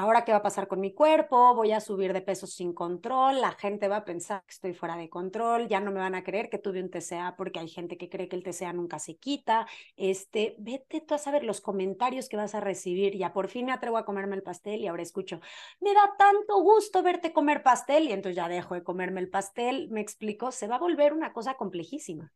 [0.00, 3.40] ahora qué va a pasar con mi cuerpo, voy a subir de peso sin control,
[3.40, 6.24] la gente va a pensar que estoy fuera de control, ya no me van a
[6.24, 9.16] creer que tuve un TCA porque hay gente que cree que el TCA nunca se
[9.16, 13.66] quita, este, vete tú a saber los comentarios que vas a recibir, ya por fin
[13.66, 15.40] me atrevo a comerme el pastel y ahora escucho,
[15.80, 19.88] me da tanto gusto verte comer pastel y entonces ya dejo de comerme el pastel,
[19.90, 22.32] me explico, se va a volver una cosa complejísima.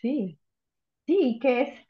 [0.00, 0.38] Sí,
[1.06, 1.85] sí, que es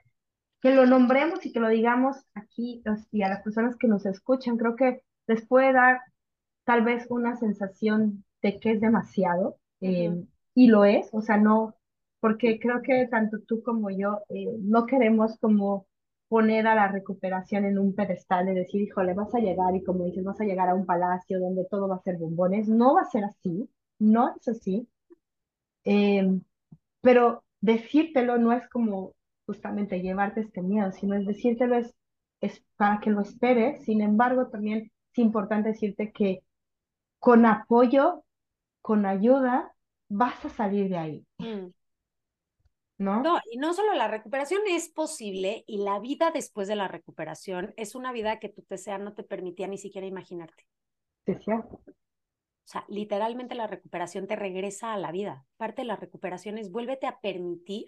[0.66, 4.56] que lo nombremos y que lo digamos aquí y a las personas que nos escuchan,
[4.56, 6.00] creo que les puede dar
[6.64, 11.76] tal vez una sensación de que es demasiado, eh, y lo es, o sea, no,
[12.18, 15.86] porque creo que tanto tú como yo eh, no queremos como
[16.26, 20.02] poner a la recuperación en un pedestal de decir, híjole, vas a llegar y como
[20.02, 23.02] dices, vas a llegar a un palacio donde todo va a ser bombones, no va
[23.02, 24.88] a ser así, no es así,
[25.84, 26.40] eh,
[27.02, 29.14] pero decírtelo no es como
[29.46, 31.94] justamente llevarte este miedo, sino es decírtelo es,
[32.40, 33.84] es para que lo esperes.
[33.84, 36.42] Sin embargo, también es importante decirte que
[37.18, 38.24] con apoyo,
[38.82, 39.72] con ayuda,
[40.08, 41.26] vas a salir de ahí.
[41.38, 41.70] Mm.
[42.98, 43.22] ¿No?
[43.22, 43.38] ¿No?
[43.50, 47.94] y no solo la recuperación es posible y la vida después de la recuperación es
[47.94, 50.66] una vida que tu TCA no te permitía ni siquiera imaginarte.
[51.26, 51.82] Es cierto.
[51.86, 55.44] O sea, literalmente la recuperación te regresa a la vida.
[55.56, 57.86] Parte de la recuperación es vuélvete a permitir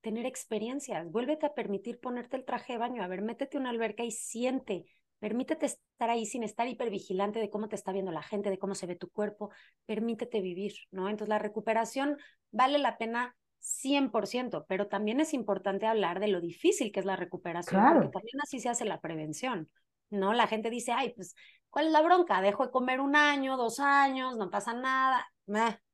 [0.00, 4.04] tener experiencias, vuélvete a permitir ponerte el traje de baño, a ver, métete una alberca
[4.04, 4.86] y siente,
[5.18, 8.74] permítete estar ahí sin estar hipervigilante de cómo te está viendo la gente, de cómo
[8.74, 9.50] se ve tu cuerpo,
[9.86, 11.08] permítete vivir, ¿no?
[11.08, 12.16] Entonces la recuperación
[12.50, 17.16] vale la pena 100%, pero también es importante hablar de lo difícil que es la
[17.16, 19.70] recuperación, porque también así se hace la prevención,
[20.08, 20.32] ¿no?
[20.32, 21.34] La gente dice, ay, pues,
[21.68, 22.40] ¿cuál es la bronca?
[22.40, 25.30] Dejo de comer un año, dos años, no pasa nada,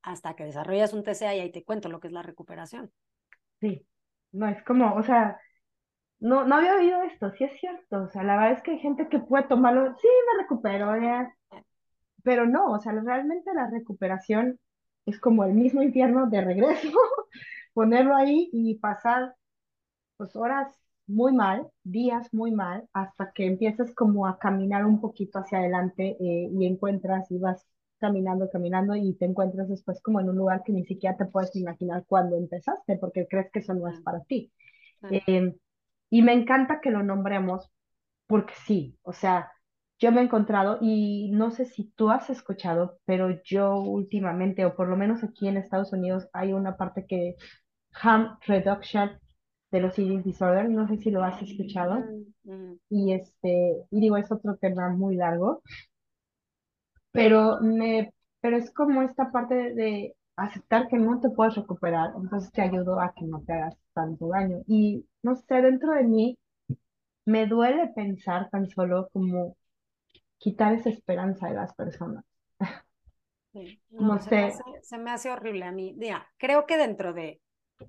[0.02, 2.92] hasta que desarrollas un TCA y ahí te cuento lo que es la recuperación.
[3.60, 3.84] Sí,
[4.36, 5.40] no es como, o sea,
[6.20, 8.78] no, no había oído esto, sí es cierto, o sea, la verdad es que hay
[8.80, 10.92] gente que puede tomarlo, sí, me recupero,
[12.22, 14.58] pero no, o sea, realmente la recuperación
[15.06, 16.88] es como el mismo infierno de regreso,
[17.74, 19.34] ponerlo ahí y pasar
[20.16, 20.68] pues horas
[21.06, 26.16] muy mal, días muy mal, hasta que empiezas como a caminar un poquito hacia adelante
[26.20, 27.66] eh, y encuentras y vas
[27.98, 31.54] caminando, caminando y te encuentras después como en un lugar que ni siquiera te puedes
[31.56, 34.52] imaginar cuando empezaste, porque crees que eso no es para ti.
[35.10, 35.54] Em,
[36.10, 37.70] y me encanta que lo nombremos,
[38.26, 39.52] porque sí, o sea,
[39.98, 44.74] yo me he encontrado y no sé si tú has escuchado, pero yo últimamente, o
[44.76, 47.36] por lo menos aquí en Estados Unidos, hay una parte que
[47.92, 49.18] harm reduction
[49.70, 52.04] de los eating disorders, no sé si lo has escuchado.
[52.90, 55.62] Y este, y digo, es otro tema muy largo,
[57.16, 62.52] pero, me, pero es como esta parte de, aceptar que no te puedes recuperar, entonces
[62.52, 64.58] te ayudo a que no te hagas tanto daño.
[64.66, 66.38] Y no sé, dentro de mí
[67.24, 69.56] me duele pensar tan solo como
[70.38, 72.24] quitar esa esperanza de las personas.
[73.88, 74.28] No, sé.
[74.28, 75.94] Se me, hace, se me hace horrible a mí.
[75.96, 77.40] Mira, creo que dentro de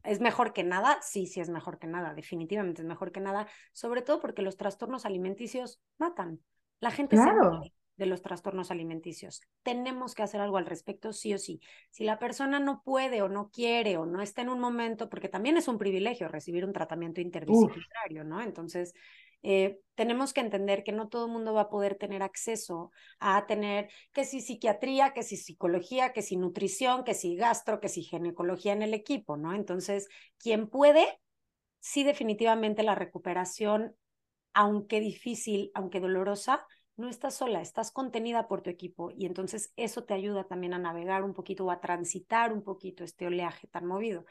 [0.04, 0.98] ¿Es mejor que nada?
[1.02, 4.58] Sí, sí es mejor que nada, definitivamente es mejor que nada, sobre todo porque los
[4.58, 6.40] trastornos alimenticios matan.
[6.80, 7.64] La gente claro.
[7.64, 9.42] se de los trastornos alimenticios.
[9.64, 11.60] Tenemos que hacer algo al respecto, sí o sí.
[11.92, 15.30] Si la persona no puede o no quiere o no está en un momento, porque
[15.30, 18.42] también es un privilegio recibir un tratamiento interdisciplinario, ¿no?
[18.42, 18.94] Entonces,
[19.44, 23.46] Eh, tenemos que entender que no todo el mundo va a poder tener acceso a
[23.46, 28.02] tener que si psiquiatría, que si psicología, que si nutrición, que si gastro, que si
[28.02, 29.54] ginecología en el equipo, ¿no?
[29.54, 30.08] Entonces,
[30.40, 31.06] quien puede,
[31.80, 33.96] sí definitivamente la recuperación,
[34.54, 36.66] aunque difícil, aunque dolorosa,
[36.98, 40.80] no estás sola, estás contenida por tu equipo y entonces eso te ayuda también a
[40.80, 44.26] navegar un poquito o a transitar un poquito este oleaje tan movido.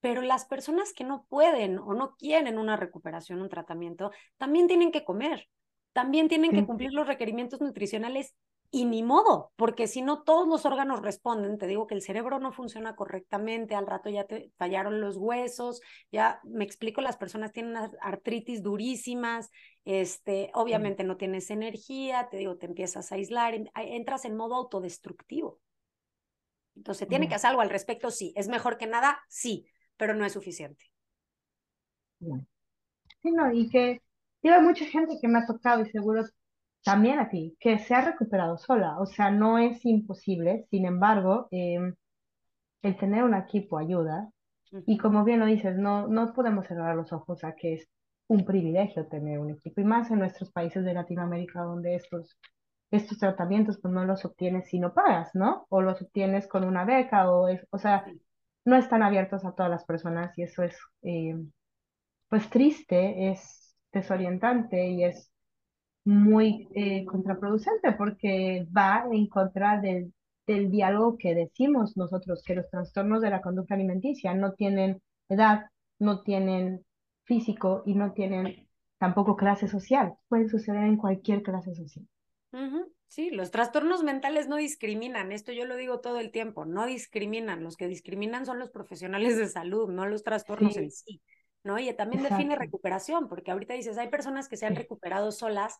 [0.00, 4.92] Pero las personas que no pueden o no quieren una recuperación, un tratamiento, también tienen
[4.92, 5.48] que comer,
[5.92, 8.34] también tienen que cumplir los requerimientos nutricionales
[8.70, 12.38] y ni modo, porque si no todos los órganos responden, te digo que el cerebro
[12.38, 15.80] no funciona correctamente, al rato ya te fallaron los huesos,
[16.10, 19.50] ya me explico, las personas tienen artritis durísimas,
[19.86, 25.60] este, obviamente no tienes energía, te digo, te empiezas a aislar, entras en modo autodestructivo.
[26.74, 28.10] Entonces, ¿tiene que hacer algo al respecto?
[28.10, 28.34] Sí.
[28.36, 29.20] ¿Es mejor que nada?
[29.28, 29.66] Sí,
[29.96, 30.84] pero no es suficiente.
[32.18, 34.02] Sí, no, y que
[34.42, 36.24] hay mucha gente que me ha tocado y seguro
[36.82, 38.98] también a ti, que se ha recuperado sola.
[38.98, 41.94] O sea, no es imposible, sin embargo, em,
[42.82, 44.30] el tener un equipo ayuda.
[44.86, 47.88] Y como bien lo dices, no, no podemos cerrar los ojos a que es
[48.28, 52.38] un privilegio tener un equipo, y más en nuestros países de Latinoamérica donde estos,
[52.90, 55.66] estos tratamientos pues no los obtienes si no pagas, ¿no?
[55.70, 58.06] O los obtienes con una beca, o, es, o sea,
[58.64, 61.52] no están abiertos a todas las personas y eso es, em,
[62.28, 65.30] pues triste, es desorientante y es
[66.04, 70.14] muy eh, contraproducente porque va en contra del,
[70.46, 75.66] del diálogo que decimos nosotros, que los trastornos de la conducta alimenticia no tienen edad,
[75.98, 76.85] no tienen
[77.26, 78.66] físico y no tienen
[78.98, 80.14] tampoco clase social.
[80.28, 82.06] Pueden suceder en cualquier clase social.
[83.08, 87.62] Sí, los trastornos mentales no discriminan, esto yo lo digo todo el tiempo, no discriminan,
[87.62, 91.20] los que discriminan son los profesionales de salud, no los trastornos en sí.
[91.62, 91.78] ¿no?
[91.78, 95.78] Y también define recuperación, porque ahorita dices, hay personas que se han recuperado solas.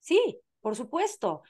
[0.00, 1.42] Sí, por supuesto.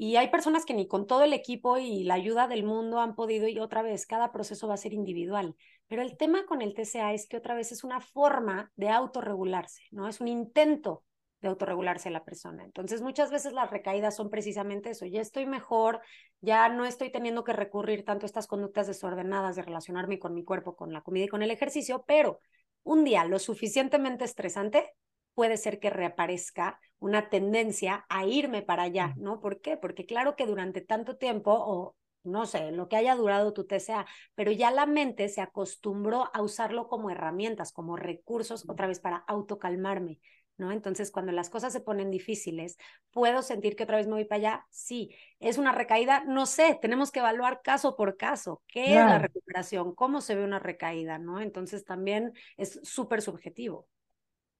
[0.00, 3.16] Y hay personas que ni con todo el equipo y la ayuda del mundo han
[3.16, 5.56] podido, y otra vez, cada proceso va a ser individual.
[5.88, 9.82] Pero el tema con el TCA es que otra vez es una forma de autorregularse,
[9.90, 10.06] ¿no?
[10.06, 11.02] Es un intento
[11.40, 12.64] de autorregularse la persona.
[12.64, 15.04] Entonces, muchas veces las recaídas son precisamente eso.
[15.04, 16.00] Ya estoy mejor,
[16.40, 20.44] ya no estoy teniendo que recurrir tanto a estas conductas desordenadas de relacionarme con mi
[20.44, 22.38] cuerpo, con la comida y con el ejercicio, pero
[22.84, 24.92] un día lo suficientemente estresante,
[25.38, 29.38] puede ser que reaparezca una tendencia a irme para allá, ¿no?
[29.38, 29.76] ¿Por qué?
[29.76, 34.04] Porque claro que durante tanto tiempo, o no sé, lo que haya durado tu TCA,
[34.34, 39.18] pero ya la mente se acostumbró a usarlo como herramientas, como recursos, otra vez para
[39.28, 40.18] autocalmarme.
[40.56, 40.72] ¿no?
[40.72, 42.76] Entonces, cuando las cosas se ponen difíciles,
[43.12, 44.66] ¿puedo sentir que otra vez me voy para allá?
[44.70, 45.14] Sí.
[45.38, 46.24] ¿Es una recaída?
[46.24, 48.60] No sé, tenemos que evaluar caso por caso.
[48.66, 49.94] ¿Qué es la recuperación?
[49.94, 51.40] ¿Cómo se ve una recaída, no?
[51.40, 53.86] Entonces, también es súper subjetivo.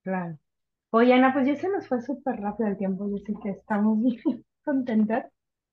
[0.04, 0.38] Claro.
[0.90, 3.08] Oye, Ana, pues ya se nos fue súper rápido el tiempo.
[3.10, 4.20] Yo sé que estamos muy
[4.64, 5.26] contentas.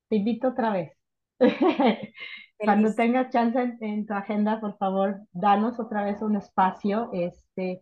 [0.09, 0.91] Te invito otra vez.
[2.57, 7.09] Cuando tengas chance en, en, tu agenda, por favor, danos otra vez un espacio.
[7.13, 7.81] Este,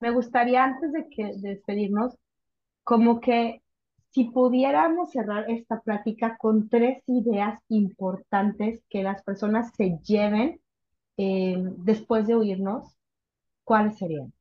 [0.00, 2.16] me gustaría antes de que despedirnos,
[2.84, 3.62] como que
[4.10, 10.60] si pudiéramos cerrar esta plática con tres ideas importantes que las personas se lleven
[11.16, 12.96] eh, después de oírnos,
[13.64, 14.32] ¿cuáles serían?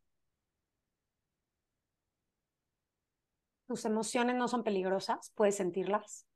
[3.71, 6.27] Tus emociones no son peligrosas, puedes sentirlas.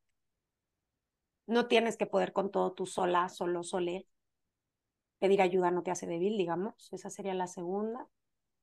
[1.48, 4.08] No tienes que poder con todo tú sola, solo, sole.
[5.20, 6.88] Pedir ayuda no te hace débil, digamos.
[6.94, 8.08] Esa sería la segunda.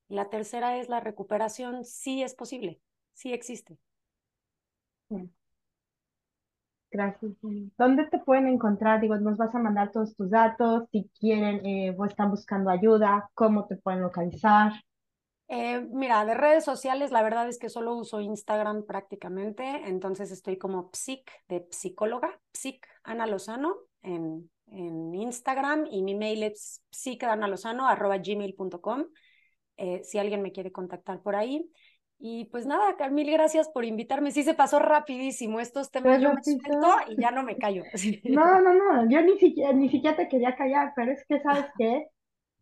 [0.09, 2.81] La tercera es la recuperación, sí es posible,
[3.13, 3.77] sí existe.
[6.91, 7.33] Gracias.
[7.77, 9.03] ¿Dónde te pueden encontrar?
[9.03, 13.29] Digo, nos vas a mandar todos tus datos, si quieren eh, o están buscando ayuda,
[13.35, 14.73] cómo te pueden localizar.
[15.55, 20.57] Eh, mira, de redes sociales, la verdad es que solo uso Instagram prácticamente, entonces estoy
[20.57, 26.83] como psic, de psicóloga, psic Ana Lozano en, en Instagram y mi mail es
[28.25, 29.05] gmail.com
[29.77, 31.71] eh, si alguien me quiere contactar por ahí.
[32.19, 34.31] Y pues nada, mil gracias por invitarme.
[34.31, 36.19] Sí se pasó rapidísimo estos temas.
[36.23, 37.83] Yo me suelto y ya no me callo.
[38.25, 41.67] No, no, no, yo ni siquiera, ni siquiera te quería callar, pero es que, ¿sabes
[41.77, 42.07] qué?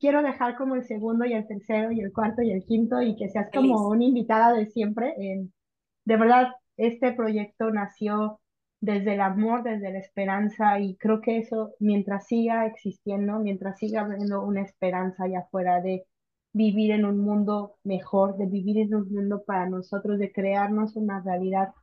[0.00, 3.16] Quiero dejar como el segundo y el tercero y el cuarto y el quinto y
[3.16, 5.14] que seas como una invitada de siempre.
[6.04, 8.40] de verdad, este proyecto nació
[8.80, 14.00] desde el amor, desde la esperanza y creo que eso, mientras siga existiendo, mientras siga
[14.00, 16.06] habiendo una esperanza allá afuera de
[16.52, 21.20] vivir en un mundo mejor, de vivir en un mundo para nosotros, de crearnos una
[21.20, 21.74] realidad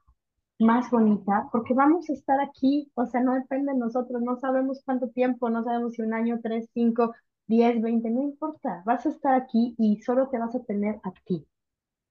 [0.59, 4.82] más bonita, porque vamos a estar aquí, o sea, no depende de nosotros, no sabemos
[4.84, 7.13] cuánto tiempo, no sabemos si un año, tres, cinco,
[7.48, 11.12] diez, veinte, no importa, vas a estar aquí y solo te vas a tener a
[11.26, 11.45] ti.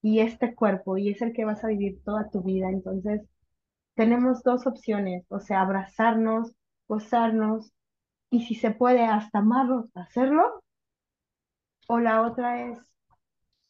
[0.03, 2.69] y este cuerpo y es el que vas a vivir toda tu vida.
[2.71, 3.23] Entonces,
[3.95, 6.55] tenemos dos opciones, o sea, abrazarnos,
[6.89, 7.73] gozarnos
[8.31, 10.63] y si se puede hasta amarnos, hacerlo,
[11.89, 12.79] o la otra es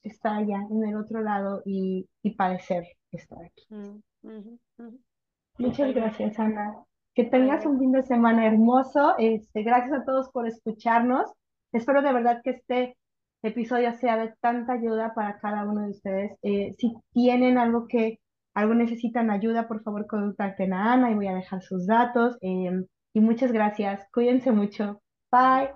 [0.03, 3.67] estar allá en el otro lado y, y padecer estar aquí.
[3.71, 4.03] Mm.
[5.59, 6.77] Muchas gracias, Ana.
[7.15, 9.15] Que tengas un fin de semana hermoso.
[9.19, 11.31] Este, gracias a todos por escucharnos.
[11.73, 12.97] Espero de verdad que este
[13.43, 16.33] episodio sea de tanta ayuda para cada uno de ustedes.
[16.43, 18.19] Eh, si tienen algo que,
[18.55, 22.37] algo necesitan ayuda, por favor contacten a Ana y voy a dejar sus datos.
[22.41, 24.07] Em, y muchas gracias.
[24.13, 25.01] Cuídense mucho.
[25.31, 25.71] Bye.